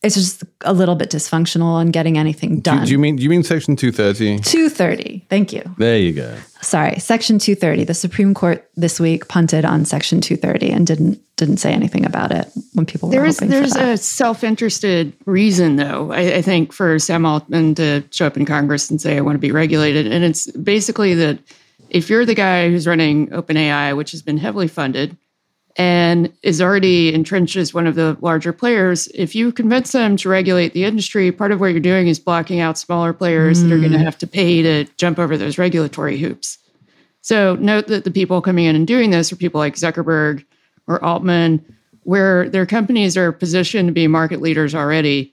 [0.00, 2.80] It's just a little bit dysfunctional on getting anything done.
[2.80, 4.38] Do, do you mean do you mean section 230?
[4.44, 5.26] 230.
[5.28, 5.62] Thank you.
[5.76, 6.36] There you go.
[6.60, 7.82] Sorry, section 230.
[7.84, 12.30] The Supreme Court this week punted on section 230 and didn't didn't say anything about
[12.30, 13.88] it when people there were is, There's for that.
[13.94, 18.90] a self-interested reason though, I, I think, for Sam Altman to show up in Congress
[18.90, 20.06] and say I want to be regulated.
[20.06, 21.38] And it's basically that
[21.90, 25.16] if you're the guy who's running OpenAI, which has been heavily funded,
[25.78, 30.28] and is already entrenched as one of the larger players, if you convince them to
[30.28, 33.68] regulate the industry, part of what you're doing is blocking out smaller players mm.
[33.68, 36.58] that are going to have to pay to jump over those regulatory hoops.
[37.20, 40.44] So note that the people coming in and doing this are people like Zuckerberg
[40.88, 41.64] or Altman
[42.02, 45.32] where their companies are positioned to be market leaders already.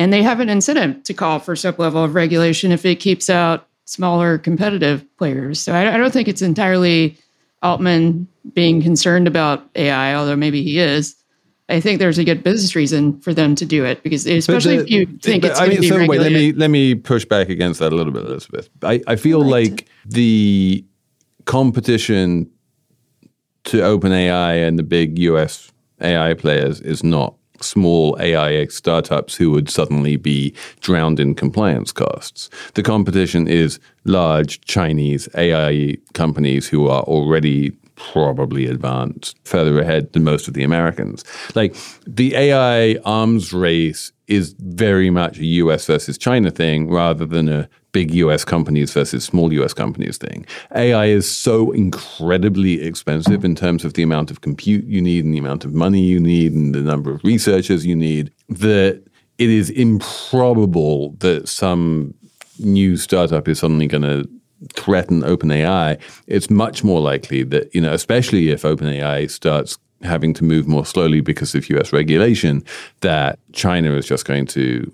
[0.00, 3.30] And they have an incentive to call for some level of regulation if it keeps
[3.30, 5.60] out smaller competitive players.
[5.60, 7.16] So I, I don't think it's entirely
[7.62, 11.14] Altman being concerned about AI, although maybe he is.
[11.70, 14.82] I think there's a good business reason for them to do it because, especially the,
[14.84, 15.60] if you think it's.
[15.60, 18.24] I mean, so wait, let me let me push back against that a little bit,
[18.24, 18.70] Elizabeth.
[18.82, 20.84] I, I feel like the
[21.44, 22.50] competition
[23.64, 29.68] to OpenAI and the big US AI players is not small AI startups who would
[29.68, 32.50] suddenly be drowned in compliance costs.
[32.74, 40.24] The competition is large Chinese AI companies who are already probably advanced further ahead than
[40.24, 41.24] most of the Americans.
[41.54, 47.48] Like the AI arms race is very much a US versus China thing rather than
[47.48, 50.46] a big US companies versus small US companies thing.
[50.74, 55.34] AI is so incredibly expensive in terms of the amount of compute you need and
[55.34, 59.02] the amount of money you need and the number of researchers you need that
[59.38, 62.14] it is improbable that some
[62.58, 64.28] new startup is suddenly going to
[64.74, 70.44] threaten OpenAI, it's much more likely that, you know, especially if OpenAI starts having to
[70.44, 72.64] move more slowly because of US regulation,
[73.00, 74.90] that China is just going to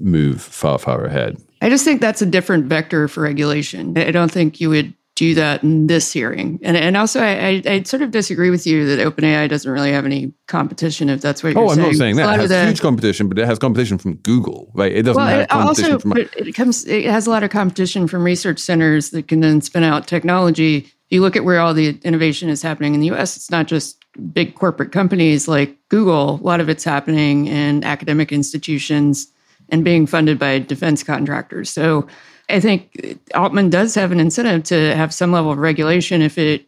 [0.00, 1.36] move far, far ahead.
[1.62, 3.96] I just think that's a different vector for regulation.
[3.96, 6.60] I don't think you would do that in this hearing.
[6.62, 9.90] And and also, I, I, I, sort of disagree with you that OpenAI doesn't really
[9.90, 11.08] have any competition.
[11.08, 11.80] If that's what oh, you're saying.
[11.80, 12.34] Oh, I'm not saying that.
[12.34, 14.92] It has the, huge competition, but it has competition from Google, right?
[14.92, 16.18] It doesn't well, have it competition also, from.
[16.18, 16.86] it comes.
[16.86, 20.76] It has a lot of competition from research centers that can then spin out technology.
[20.76, 23.66] If you look at where all the innovation is happening in the U.S., it's not
[23.66, 26.34] just big corporate companies like Google.
[26.34, 29.28] A lot of it's happening in academic institutions
[29.70, 31.70] and being funded by defense contractors.
[31.70, 32.06] So
[32.48, 36.64] I think Altman does have an incentive to have some level of regulation if it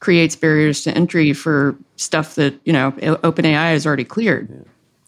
[0.00, 4.64] creates barriers to entry for stuff that you know OpenAI has already cleared.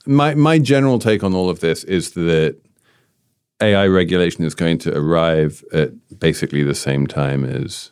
[0.07, 2.57] My my general take on all of this is that
[3.61, 7.91] AI regulation is going to arrive at basically the same time as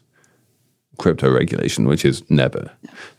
[0.98, 2.70] crypto regulation, which is never.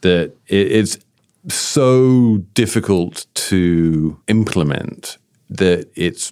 [0.01, 0.99] That it, it's
[1.47, 5.17] so difficult to implement
[5.49, 6.31] that it's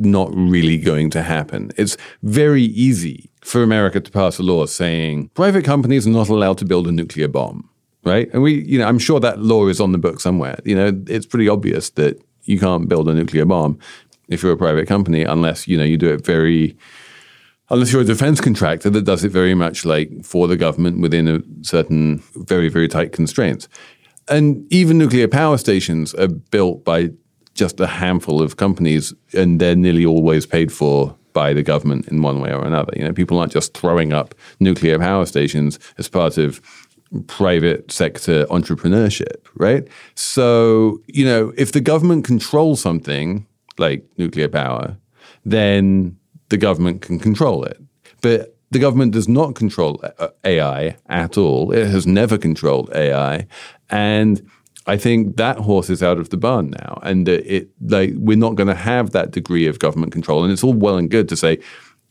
[0.00, 1.70] not really going to happen.
[1.76, 6.58] It's very easy for America to pass a law saying private companies are not allowed
[6.58, 7.68] to build a nuclear bomb,
[8.04, 8.28] right?
[8.32, 10.58] And we, you know, I'm sure that law is on the book somewhere.
[10.64, 13.78] You know, it's pretty obvious that you can't build a nuclear bomb
[14.28, 16.76] if you're a private company unless, you know, you do it very
[17.72, 21.28] unless you're a defense contractor that does it very much like for the government within
[21.28, 23.68] a certain very very tight constraints.
[24.28, 27.10] And even nuclear power stations are built by
[27.60, 32.22] just a handful of companies, and they're nearly always paid for by the government in
[32.22, 32.92] one way or another.
[32.96, 36.60] You know, people aren't just throwing up nuclear power stations as part of
[37.26, 39.86] private sector entrepreneurship, right?
[40.14, 43.46] So, you know, if the government controls something
[43.78, 44.96] like nuclear power,
[45.44, 46.16] then
[46.48, 47.78] the government can control it.
[48.22, 50.02] But the government does not control
[50.44, 51.72] AI at all.
[51.72, 53.46] It has never controlled AI.
[53.90, 54.48] And
[54.90, 58.36] I think that horse is out of the barn now, and uh, it like we're
[58.36, 60.42] not going to have that degree of government control.
[60.42, 61.60] And it's all well and good to say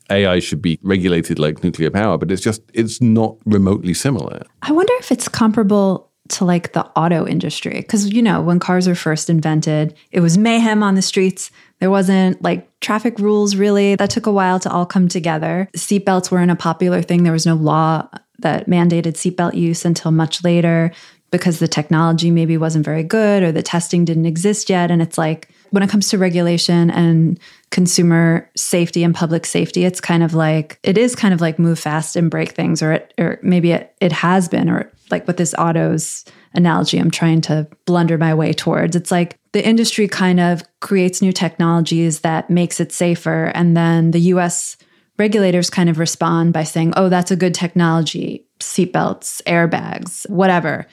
[0.10, 4.44] AI should be regulated like nuclear power, but it's just it's not remotely similar.
[4.62, 8.88] I wonder if it's comparable to like the auto industry because you know when cars
[8.88, 11.52] were first invented, it was mayhem on the streets.
[11.80, 13.96] There wasn't like traffic rules really.
[13.96, 15.68] That took a while to all come together.
[15.76, 17.24] Seatbelts weren't a popular thing.
[17.24, 20.94] There was no law that mandated seatbelt use until much later
[21.32, 24.92] because the technology maybe wasn't very good or the testing didn't exist yet.
[24.92, 27.40] And it's like when it comes to regulation and
[27.70, 31.80] consumer safety and public safety, it's kind of like it is kind of like move
[31.80, 35.38] fast and break things, or it, or maybe it, it has been, or like with
[35.38, 38.96] this autos analogy, I'm trying to blunder my way towards.
[38.96, 44.12] It's like the industry kind of creates new technologies that makes it safer, and then
[44.12, 44.78] the U.S.
[45.18, 50.86] regulators kind of respond by saying, "Oh, that's a good technology." Seatbelts, airbags, whatever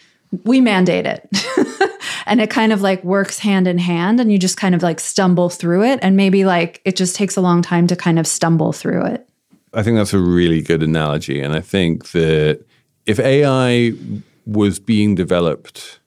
[0.44, 1.28] we mandate it.
[2.26, 5.00] and it kind of like works hand in hand and you just kind of like
[5.00, 8.26] stumble through it and maybe like it just takes a long time to kind of
[8.26, 9.28] stumble through it.
[9.72, 12.64] I think that's a really good analogy and I think that
[13.06, 13.92] if AI
[14.46, 16.00] was being developed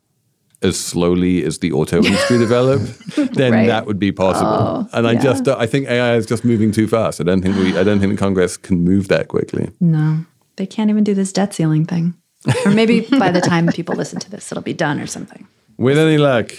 [0.62, 3.68] as slowly as the auto industry developed, then right.
[3.68, 4.50] that would be possible.
[4.50, 5.22] Oh, and I yeah.
[5.22, 7.22] just I think AI is just moving too fast.
[7.22, 9.72] I don't think we I don't think Congress can move that quickly.
[9.80, 10.26] No.
[10.58, 12.19] They can't even do this debt ceiling thing
[12.66, 15.48] or maybe by the time people listen to this, it'll be done or something.
[15.78, 16.52] With any luck,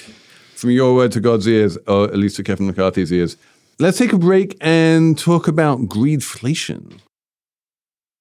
[0.55, 3.37] from your word to God's ears, or at least to Kevin McCarthy's ears,
[3.79, 7.01] let's take a break and talk about greedflation.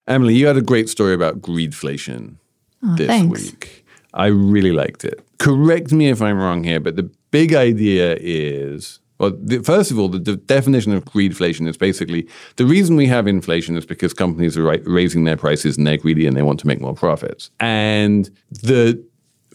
[0.08, 2.36] Emily, you had a great story about greedflation
[2.84, 3.52] oh, this thanks.
[3.52, 3.86] week.
[4.14, 5.24] I really liked it.
[5.38, 10.00] correct me if I'm wrong here, but the big idea is well, the, first of
[10.00, 14.14] all, the, the, definition of greedflation is basically the reason we have inflation is because
[14.14, 17.52] companies are raising their prices and they're greedy and they want to make more profits.
[17.60, 19.04] And the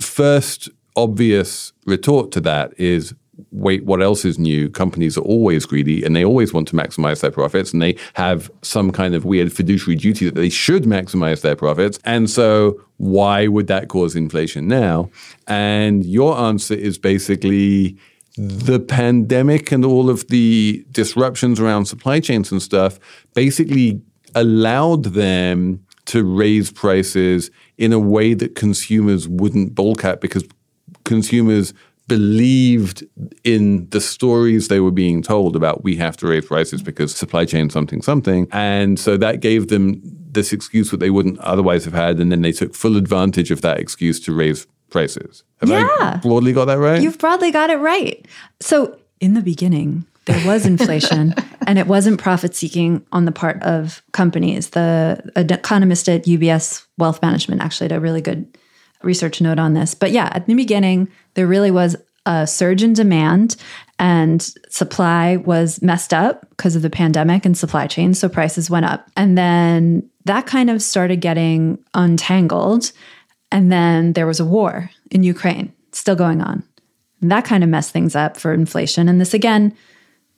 [0.00, 3.14] first obvious retort to that is
[3.50, 4.70] wait, what else is new?
[4.70, 8.50] Companies are always greedy and they always want to maximize their profits and they have
[8.62, 11.98] some kind of weird fiduciary duty that they should maximize their profits.
[12.04, 15.10] And so, why would that cause inflation now?
[15.48, 17.96] And your answer is basically
[18.36, 22.98] the pandemic and all of the disruptions around supply chains and stuff
[23.34, 24.00] basically
[24.34, 30.44] allowed them to raise prices in a way that consumers wouldn't bulk at because
[31.04, 31.72] consumers
[32.06, 33.02] believed
[33.44, 37.44] in the stories they were being told about we have to raise prices because supply
[37.44, 38.46] chain something something.
[38.52, 42.18] And so that gave them this excuse that they wouldn't otherwise have had.
[42.18, 45.86] And then they took full advantage of that excuse to raise prices have Yeah.
[46.00, 48.24] i broadly got that right You've broadly got it right.
[48.60, 51.34] So, in the beginning, there was inflation
[51.66, 54.70] and it wasn't profit seeking on the part of companies.
[54.70, 58.46] The an economist at UBS Wealth Management actually did a really good
[59.02, 59.94] research note on this.
[59.94, 63.56] But yeah, at the beginning, there really was a surge in demand
[63.98, 64.40] and
[64.70, 68.14] supply was messed up because of the pandemic and supply chain.
[68.14, 69.10] So prices went up.
[69.16, 72.92] And then that kind of started getting untangled.
[73.50, 76.62] And then there was a war in Ukraine still going on.
[77.20, 79.08] And that kind of messed things up for inflation.
[79.08, 79.74] And this, again,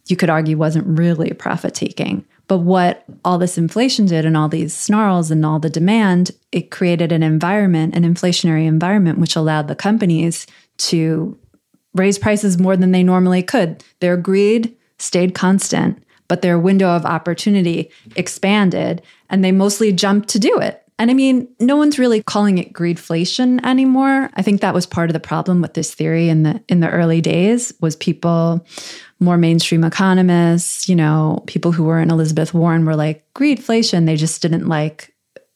[0.06, 2.24] you could argue wasn't really profit taking.
[2.48, 6.70] But what all this inflation did and all these snarls and all the demand, it
[6.70, 10.46] created an environment, an inflationary environment, which allowed the companies
[10.78, 11.36] to
[11.94, 13.82] raise prices more than they normally could.
[14.00, 20.38] Their greed stayed constant, but their window of opportunity expanded and they mostly jumped to
[20.38, 20.85] do it.
[20.98, 24.30] And I mean, no one's really calling it greedflation anymore.
[24.34, 26.90] I think that was part of the problem with this theory in the in the
[26.90, 28.66] early days was people
[29.20, 34.06] more mainstream economists, you know, people who were in Elizabeth Warren were like greedflation.
[34.06, 35.14] They just didn't like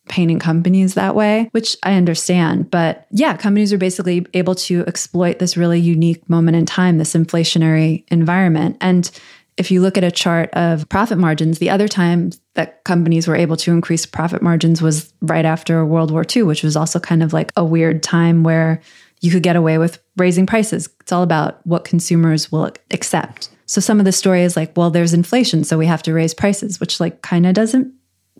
[0.08, 2.70] painting companies that way, which I understand.
[2.70, 7.14] But yeah, companies are basically able to exploit this really unique moment in time, this
[7.14, 8.76] inflationary environment.
[8.80, 9.10] And
[9.56, 13.36] if you look at a chart of profit margins, the other time that companies were
[13.36, 17.22] able to increase profit margins was right after World War II, which was also kind
[17.22, 18.80] of like a weird time where
[19.20, 20.88] you could get away with raising prices.
[21.00, 23.50] It's all about what consumers will accept.
[23.66, 26.34] So some of the story is like, well, there's inflation, so we have to raise
[26.34, 27.92] prices, which like kind of doesn't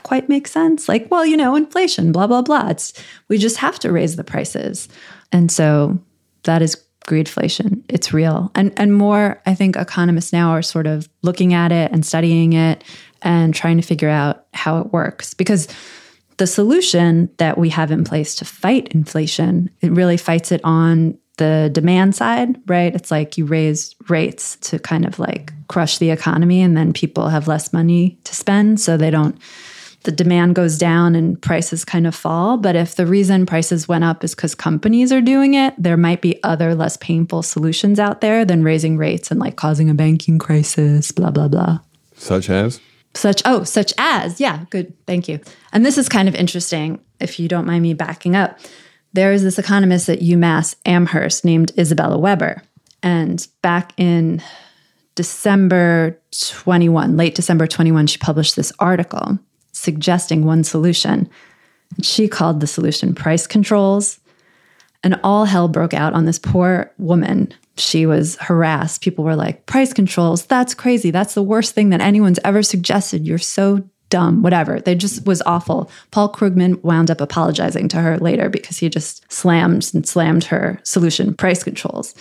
[0.03, 0.89] quite make sense.
[0.89, 2.69] Like, well, you know, inflation, blah blah blah.
[2.69, 2.93] It's
[3.29, 4.89] we just have to raise the prices.
[5.31, 6.01] And so
[6.45, 7.83] that is greedflation.
[7.89, 8.51] It's real.
[8.55, 12.53] And and more I think economists now are sort of looking at it and studying
[12.53, 12.85] it
[13.23, 15.69] and trying to figure out how it works because
[16.39, 21.19] the solution that we have in place to fight inflation, it really fights it on
[21.37, 22.95] the demand side, right?
[22.95, 27.29] It's like you raise rates to kind of like crush the economy and then people
[27.29, 29.39] have less money to spend so they don't
[30.05, 32.57] the demand goes down and prices kind of fall.
[32.57, 36.23] But if the reason prices went up is because companies are doing it, there might
[36.23, 40.39] be other less painful solutions out there than raising rates and like causing a banking
[40.39, 41.81] crisis, blah, blah, blah.
[42.15, 42.81] Such as?
[43.15, 45.41] Such, oh, such as, yeah, good, thank you.
[45.73, 48.59] And this is kind of interesting, if you don't mind me backing up.
[49.13, 52.63] There is this economist at UMass Amherst named Isabella Weber.
[53.03, 54.41] And back in
[55.17, 59.41] December 21, late December 21, she published this article
[59.81, 61.29] suggesting one solution.
[62.03, 64.21] She called the solution price controls.
[65.03, 67.55] And all hell broke out on this poor woman.
[67.77, 69.01] She was harassed.
[69.01, 71.11] People were like, price controls, that's crazy.
[71.11, 73.27] That's the worst thing that anyone's ever suggested.
[73.27, 74.79] You're so dumb, whatever.
[74.79, 75.91] They just was awful.
[76.11, 80.79] Paul Krugman wound up apologizing to her later because he just slammed and slammed her
[80.83, 82.15] solution, price controls.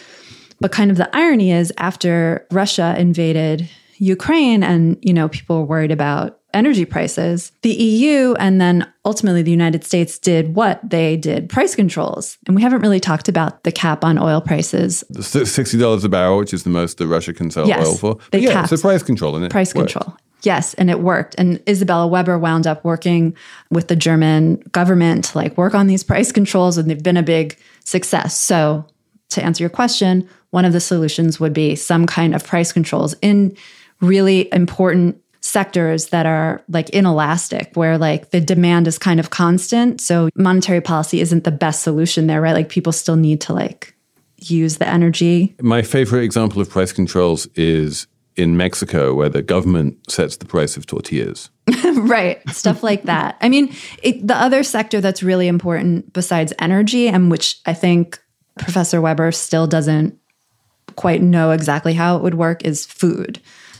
[0.61, 5.65] But kind of the irony is after Russia invaded Ukraine and, you know, people were
[5.65, 10.79] worried about energy prices, the EU and then ultimately the United States did what?
[10.87, 12.37] They did price controls.
[12.47, 15.03] And we haven't really talked about the cap on oil prices.
[15.13, 18.17] $60 a barrel, which is the most that Russia can sell Yes, oil for.
[18.31, 19.93] they yeah, capped price control, and it price worked.
[19.93, 20.17] control.
[20.43, 21.35] Yes, and it worked.
[21.37, 23.35] And Isabella Weber wound up working
[23.69, 27.23] with the German government to like work on these price controls, and they've been a
[27.23, 28.39] big success.
[28.39, 28.85] So,
[29.31, 33.15] to answer your question, one of the solutions would be some kind of price controls
[33.21, 33.55] in
[34.01, 39.99] really important sectors that are like inelastic where like the demand is kind of constant.
[39.99, 42.53] So monetary policy isn't the best solution there right?
[42.53, 43.95] Like people still need to like
[44.37, 45.55] use the energy.
[45.61, 50.77] My favorite example of price controls is in Mexico, where the government sets the price
[50.77, 51.49] of tortillas.
[51.97, 52.47] right.
[52.49, 53.35] Stuff like that.
[53.41, 53.73] I mean
[54.03, 58.19] it, the other sector that's really important besides energy and which i think
[58.57, 60.17] Professor Weber still doesn't
[60.95, 63.39] quite know exactly how it would work is food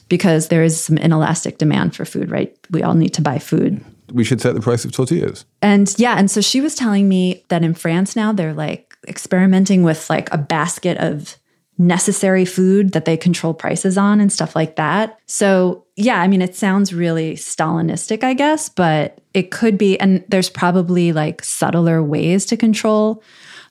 [0.09, 2.55] because there is some inelastic demand for food, right?
[2.71, 3.83] We all need to buy food.
[4.11, 5.45] We should set the price of tortillas.
[5.61, 9.83] And yeah, and so she was telling me that in France now they're like experimenting
[9.83, 11.37] with like a basket of
[11.77, 15.17] necessary food that they control prices on and stuff like that.
[15.27, 19.97] So, yeah, I mean, it sounds really Stalinistic, I guess, but it could be.
[19.99, 23.23] And there's probably like subtler ways to control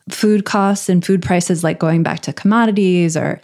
[0.08, 3.40] food costs and food prices, like going back to commodities or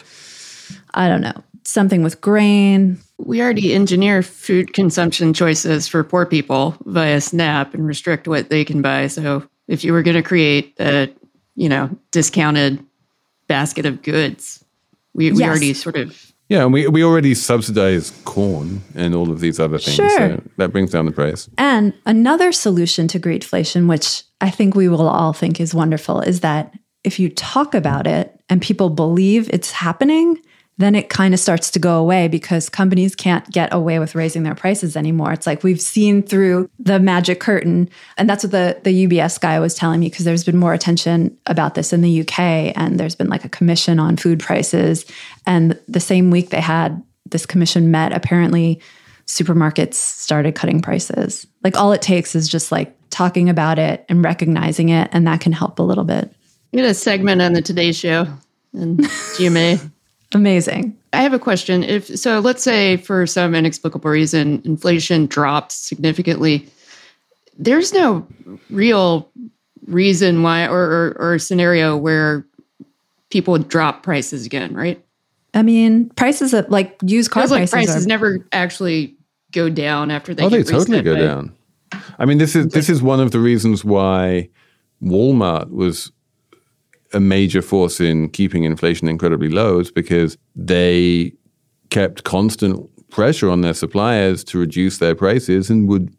[0.95, 2.99] I don't know, something with grain.
[3.17, 8.63] We already engineer food consumption choices for poor people via SNAP and restrict what they
[8.65, 9.07] can buy.
[9.07, 11.09] So if you were going to create a,
[11.55, 12.83] you know, discounted
[13.47, 14.63] basket of goods,
[15.13, 15.49] we, we Yes.
[15.49, 19.79] already sort of Yeah, and we, we already subsidize corn and all of these other
[19.79, 19.95] things.
[19.95, 20.09] Sure.
[20.09, 21.49] So that brings down the price.
[21.57, 26.41] And another solution to greedflation, which I think we will all think is wonderful, is
[26.41, 30.39] that if you talk about it and people believe it's happening,
[30.77, 34.43] then it kind of starts to go away because companies can't get away with raising
[34.43, 35.31] their prices anymore.
[35.31, 37.89] It's like we've seen through the magic curtain.
[38.17, 41.37] And that's what the, the UBS guy was telling me because there's been more attention
[41.45, 42.39] about this in the UK
[42.75, 45.05] and there's been like a commission on food prices.
[45.47, 48.81] And the same week they had this commission met, apparently
[49.27, 51.47] supermarkets started cutting prices.
[51.63, 55.39] Like all it takes is just like talking about it and recognizing it, and that
[55.39, 56.31] can help a little bit.
[56.71, 58.27] we had a segment on the Today Show
[58.73, 59.91] and GMA.
[60.33, 60.97] Amazing.
[61.13, 61.83] I have a question.
[61.83, 66.67] If so, let's say for some inexplicable reason, inflation drops significantly.
[67.57, 68.27] There's no
[68.69, 69.29] real
[69.87, 72.45] reason why, or, or, or scenario where
[73.29, 75.01] people would drop prices again, right?
[75.53, 79.15] I mean, prices of like used car Feels like prices, prices are, never actually
[79.51, 81.55] go down after they oh, they totally go by- down.
[82.19, 84.49] I mean, this is this is one of the reasons why
[85.01, 86.11] Walmart was
[87.15, 91.33] a major force in keeping inflation incredibly low, is because they
[91.89, 96.13] kept constant pressure on their suppliers to reduce their prices and would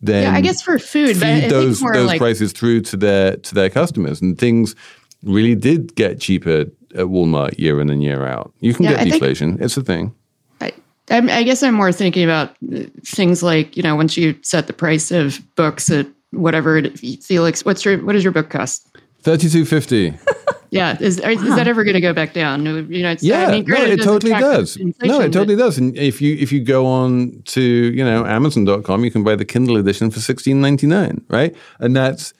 [0.00, 3.36] then Yeah, I guess for food, feed think those those like prices through to their
[3.36, 4.74] to their customers, and things
[5.22, 6.62] really did get cheaper
[6.94, 8.52] at Walmart year in and year out.
[8.60, 10.12] You can Yeah, get I think- deflation; it's a thing.
[10.60, 10.72] I,
[11.10, 14.66] I'm- I guess I'm more thinking about uh, things like you know once you set
[14.66, 18.88] the price of books at whatever it, Felix, what's your what does your book cost?
[19.22, 20.14] Thirty-two fifty.
[20.70, 22.64] Yeah, is are- is that ever going to go back down?
[22.64, 24.78] You know, it's- Yeah, I mean, no, granted, it totally does.
[24.78, 25.76] No, it but- totally does.
[25.76, 29.44] And if you if you go on to you know Amazon.com, you can buy the
[29.44, 31.54] Kindle edition for sixteen ninety nine, right?
[31.78, 32.32] And that's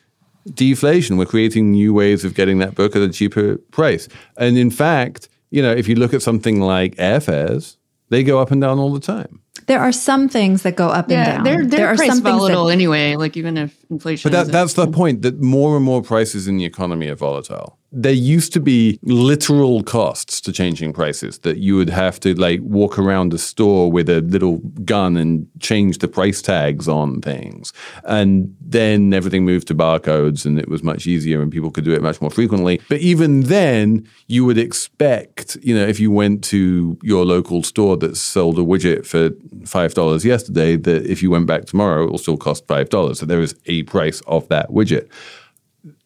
[0.55, 1.19] deflation.
[1.19, 4.09] We're creating new ways of getting that book at a cheaper price.
[4.39, 7.77] And in fact, you know, if you look at something like airfares,
[8.09, 9.41] they go up and down all the time.
[9.67, 11.45] There are some things that go up and down.
[11.45, 13.17] they're there they're are price some things volatile that anyway.
[13.17, 16.47] Like even if inflation, But that, isn't- that's the point that more and more prices
[16.49, 17.79] in the economy are volatile.
[17.95, 22.61] There used to be literal costs to changing prices that you would have to like
[22.63, 27.73] walk around a store with a little gun and change the price tags on things.
[28.05, 31.93] And then everything moved to barcodes and it was much easier and people could do
[31.93, 32.81] it much more frequently.
[32.89, 37.99] But even then, you would expect, you know, if you went to your local store
[37.99, 42.19] that sold a widget for $5 yesterday, that if you went back tomorrow, it will
[42.19, 43.17] still cost $5.
[43.17, 45.11] So there is a price of that widget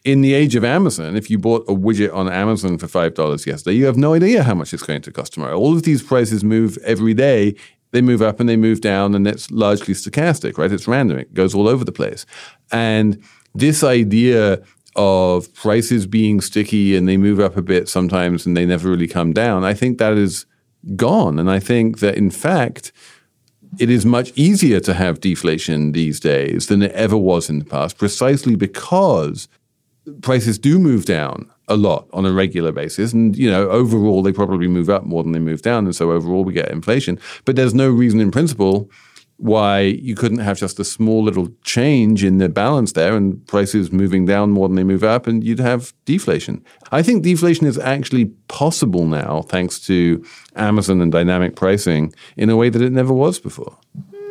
[0.06, 3.44] in the age of Amazon, if you bought a widget on Amazon for five dollars
[3.44, 5.58] yesterday, you have no idea how much it's going to cost tomorrow.
[5.58, 7.56] All of these prices move every day.
[7.90, 10.70] They move up and they move down, and it's largely stochastic, right?
[10.70, 11.18] It's random.
[11.18, 12.24] It goes all over the place.
[12.70, 13.20] And
[13.52, 14.62] this idea
[14.94, 19.08] of prices being sticky and they move up a bit sometimes and they never really
[19.08, 20.46] come down, I think that is
[20.94, 21.38] gone.
[21.38, 22.92] And I think that in fact,
[23.78, 27.64] it is much easier to have deflation these days than it ever was in the
[27.64, 29.48] past, precisely because
[30.22, 33.12] prices do move down a lot on a regular basis.
[33.12, 35.84] And, you know, overall, they probably move up more than they move down.
[35.84, 37.18] And so overall, we get inflation.
[37.44, 38.90] But there's no reason in principle
[39.38, 43.92] why you couldn't have just a small little change in the balance there and prices
[43.92, 46.64] moving down more than they move up and you'd have deflation.
[46.90, 52.56] I think deflation is actually possible now thanks to Amazon and dynamic pricing in a
[52.56, 53.76] way that it never was before.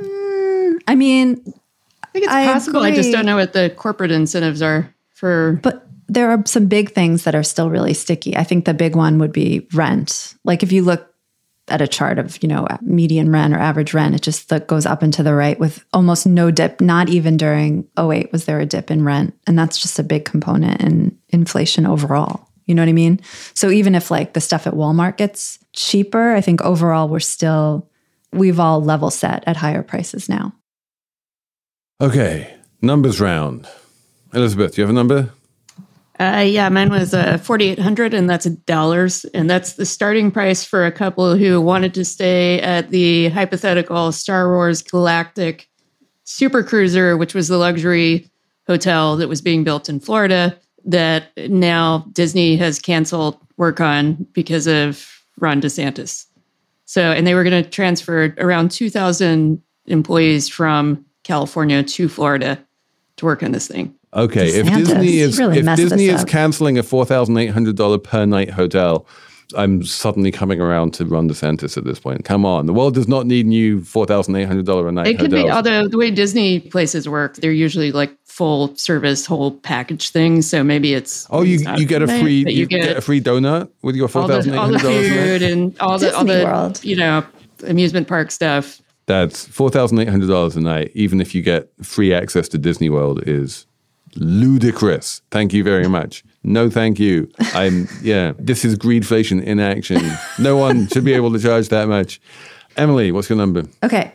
[0.01, 1.53] Mm, I mean,
[2.01, 2.81] I think it's I possible.
[2.81, 5.59] I just don't know what the corporate incentives are for.
[5.63, 8.37] But there are some big things that are still really sticky.
[8.37, 10.35] I think the big one would be rent.
[10.43, 11.11] Like if you look
[11.67, 14.85] at a chart of, you know, median rent or average rent, it just that goes
[14.85, 16.79] up and to the right with almost no dip.
[16.79, 19.33] Not even during 08 was there a dip in rent.
[19.47, 22.47] And that's just a big component in inflation overall.
[22.65, 23.19] You know what I mean?
[23.53, 27.89] So even if like the stuff at Walmart gets cheaper, I think overall we're still
[28.31, 30.53] we've all level set at higher prices now.
[32.01, 33.67] Okay, numbers round.
[34.35, 35.31] Elizabeth, you have a number?
[36.19, 39.25] Uh, yeah, mine was uh, 4,800 and that's dollars.
[39.25, 44.11] And that's the starting price for a couple who wanted to stay at the hypothetical
[44.11, 45.67] Star Wars Galactic
[46.23, 48.29] Super Cruiser, which was the luxury
[48.67, 54.67] hotel that was being built in Florida that now Disney has canceled work on because
[54.67, 56.25] of Ron DeSantis.
[56.85, 62.63] So, and they were going to transfer around 2,000 employees from California to Florida
[63.17, 63.94] to work on this thing.
[64.15, 67.97] Okay, if Disney is really if Disney is canceling a four thousand eight hundred dollar
[67.97, 69.05] per night hotel,
[69.55, 72.23] I'm suddenly coming around to Ron DeSantis at this point.
[72.23, 75.07] Come on, the world does not need new four thousand eight hundred dollar a night
[75.07, 75.43] It could hotels.
[75.43, 80.49] be, although the way Disney places work, they're usually like full service, whole package things.
[80.49, 83.01] So maybe it's oh, you it's you get a night, free but you, get, a
[83.01, 86.15] free donut with your four all thousand the eight all the food and all the
[86.15, 86.83] all the World.
[86.85, 87.25] you know
[87.67, 88.81] amusement park stuff.
[89.07, 90.91] That's four thousand eight hundred dollars a night.
[90.95, 93.65] Even if you get free access to Disney World, is
[94.15, 95.21] ludicrous.
[95.31, 96.23] Thank you very much.
[96.43, 97.29] No, thank you.
[97.53, 98.33] I'm yeah.
[98.37, 100.01] This is greedflation in action.
[100.39, 102.21] No one should be able to charge that much.
[102.77, 103.63] Emily, what's your number?
[103.83, 104.13] Okay.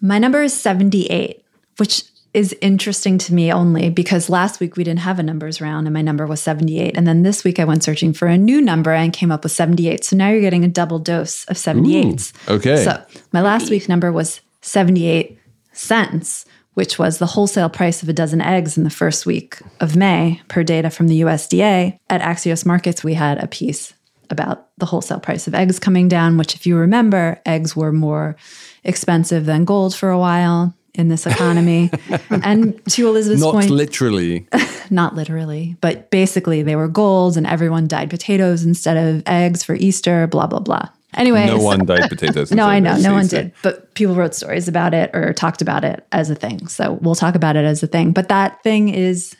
[0.00, 1.44] My number is 78,
[1.76, 2.04] which
[2.34, 5.92] is interesting to me only because last week we didn't have a numbers round and
[5.92, 6.96] my number was 78.
[6.96, 9.52] And then this week I went searching for a new number and came up with
[9.52, 10.02] 78.
[10.02, 12.32] So now you're getting a double dose of 78s.
[12.50, 12.82] Ooh, okay.
[12.82, 15.38] So my last week number was 78
[15.72, 19.96] cents, which was the wholesale price of a dozen eggs in the first week of
[19.96, 21.98] May per data from the USDA.
[22.08, 23.92] At Axios Markets, we had a piece
[24.30, 28.36] about the wholesale price of eggs coming down, which, if you remember, eggs were more
[28.84, 31.90] expensive than gold for a while in this economy.
[32.30, 34.46] and to Elizabeth's Not point, literally.
[34.90, 39.74] not literally, but basically they were gold and everyone dyed potatoes instead of eggs for
[39.74, 40.88] Easter, blah, blah, blah.
[41.14, 42.50] Anyway, No so- one dyed potatoes.
[42.52, 45.84] no, I know, no one did, but people wrote stories about it or talked about
[45.84, 46.66] it as a thing.
[46.68, 48.12] So we'll talk about it as a thing.
[48.12, 49.36] But that thing is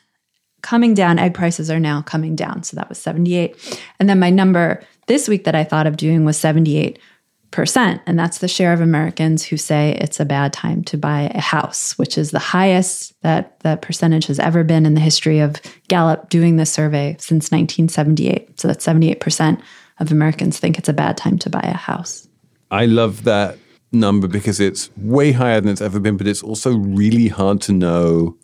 [0.62, 1.18] coming down.
[1.18, 2.62] Egg prices are now coming down.
[2.62, 3.82] So that was 78.
[3.98, 6.98] And then my number this week that I thought of doing was 78%.
[8.06, 11.40] And that's the share of Americans who say it's a bad time to buy a
[11.40, 15.60] house, which is the highest that that percentage has ever been in the history of
[15.88, 18.60] Gallup doing this survey since 1978.
[18.60, 19.60] So that's 78%
[20.02, 22.28] of Americans think it's a bad time to buy a house.
[22.70, 23.58] I love that
[23.92, 27.72] number because it's way higher than it's ever been, but it's also really hard to
[27.72, 28.36] know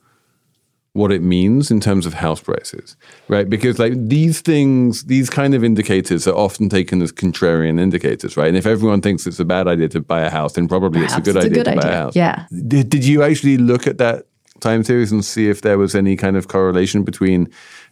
[0.93, 2.97] what it means in terms of house prices,
[3.29, 3.49] right?
[3.49, 8.49] Because like these things, these kind of indicators are often taken as contrarian indicators, right?
[8.49, 11.15] And if everyone thinks it's a bad idea to buy a house, then probably it's
[11.15, 12.17] a good it's a idea good to buy a house.
[12.17, 12.47] Yeah.
[12.67, 14.27] Did, did you actually look at that
[14.61, 17.49] time series and see if there was any kind of correlation between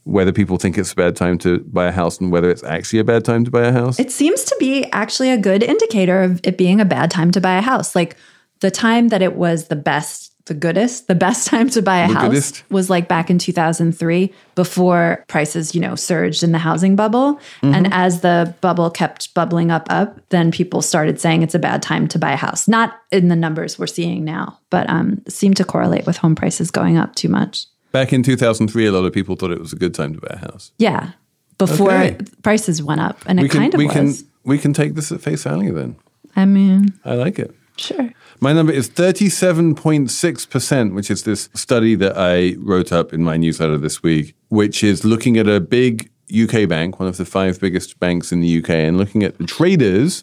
[0.07, 3.00] whether people think it's a bad time to buy a house and whether it's actually
[3.00, 3.98] a bad time to buy a house?
[3.98, 7.40] It seems to be actually a good indicator of it being a bad time to
[7.40, 7.96] buy a house.
[7.96, 8.16] Like
[8.61, 12.09] the time that it was the best, the goodest, the best time to buy a
[12.09, 12.70] The house goodest?
[12.70, 17.34] was like back in 2003 before prices, you know, surged in the housing bubble.
[17.62, 17.74] Mm-hmm.
[17.74, 21.82] And as the bubble kept bubbling up up, then people started saying it's a bad
[21.82, 22.68] time to buy a house.
[22.68, 26.70] Not in the numbers we're seeing now, but um seemed to correlate with home prices
[26.70, 27.66] going up too much.
[27.97, 30.28] Back in 2003, a lot of people thought it was a good time to buy
[30.32, 30.70] a house.
[30.76, 31.12] Yeah.
[31.57, 32.18] Before Okay.
[32.42, 33.16] prices went up.
[33.24, 33.94] And we it can kind of we was.
[33.94, 35.97] can we can take this at face value then.
[36.36, 37.55] I mean, I like it.
[37.78, 38.11] sure.
[38.38, 43.78] My number is 37.6%, which is this study that I wrote up in my newsletter
[43.78, 47.99] this week, which is looking at a big UK bank, one of the five biggest
[47.99, 50.22] banks in the UK, and looking at the traders,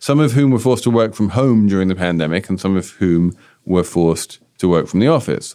[0.00, 2.90] some of whom were forced to work from home during the pandemic, and some of
[2.98, 5.54] whom were forced to work from the office.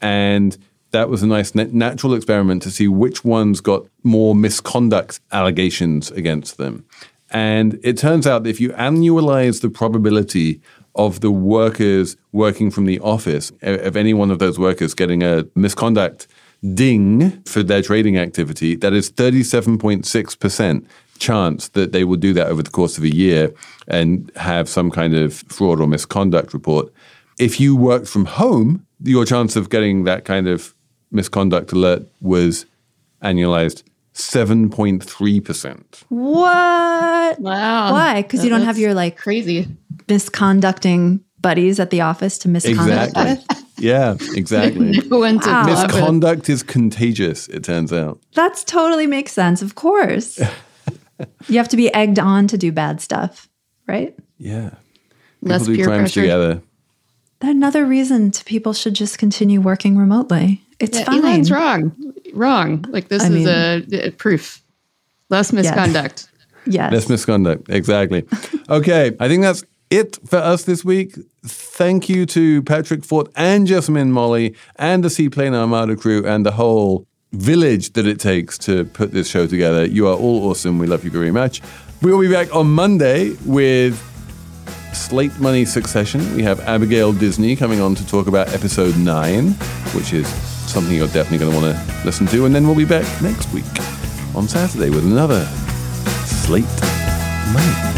[0.00, 0.56] And
[0.90, 6.10] that was a nice nat- natural experiment to see which ones got more misconduct allegations
[6.10, 6.84] against them.
[7.30, 10.60] And it turns out that if you annualize the probability
[10.94, 15.22] of the workers working from the office, of of any one of those workers getting
[15.22, 16.26] a misconduct
[16.74, 20.86] ding for their trading activity, that is 37.6%
[21.18, 23.52] chance that they will do that over the course of a year
[23.88, 26.92] and have some kind of fraud or misconduct report.
[27.38, 30.74] If you work from home, your chance of getting that kind of
[31.10, 32.66] misconduct alert was
[33.22, 33.82] annualized
[34.14, 36.04] 7.3%.
[36.08, 37.40] What?
[37.40, 37.92] Wow.
[37.92, 38.22] Why?
[38.22, 39.66] Because you don't have your like crazy.
[40.06, 43.24] misconducting buddies at the office to misconduct Exactly.
[43.24, 43.64] with.
[43.78, 45.00] Yeah, exactly.
[45.08, 45.62] No one to Wow.
[45.68, 45.86] it.
[45.86, 48.20] Misconduct is contagious, it turns out.
[48.34, 49.62] That's totally makes sense.
[49.62, 50.38] Of course,
[51.48, 53.48] you have to be egged on to do bad stuff,
[53.86, 54.16] right?
[54.38, 54.70] Yeah.
[55.42, 56.20] Less People do peer crimes pressure.
[56.22, 56.62] together.
[57.40, 60.60] Another reason to people should just continue working remotely.
[60.80, 61.24] It's Yeah, fine.
[61.24, 61.92] Elon's wrong.
[62.34, 62.84] Wrong.
[62.88, 64.62] Like this I is mean- a, a proof.
[65.30, 66.28] Less misconduct.
[66.66, 66.92] Yes.
[66.92, 67.68] Less misconduct.
[67.68, 68.24] Exactly.
[68.68, 69.16] okay.
[69.20, 71.16] I think that's it for us this week.
[71.44, 76.52] Thank you to Patrick Fort and Jessamine Molli and the Seaplane Armada crew and the
[76.52, 79.84] whole village that it takes to put this show together.
[79.86, 80.78] You are all awesome.
[80.78, 81.60] We love you very much.
[82.02, 83.98] We will be back on Monday with
[84.94, 86.34] Slate Money Succession.
[86.36, 89.50] We have Abigail Disney coming on to talk about episode nine,
[89.94, 90.26] which is
[90.68, 92.44] something you're definitely going to want to listen to.
[92.44, 93.64] And then we'll be back next week
[94.34, 95.44] on Saturday with another
[96.26, 96.64] Slate
[97.52, 97.97] Money.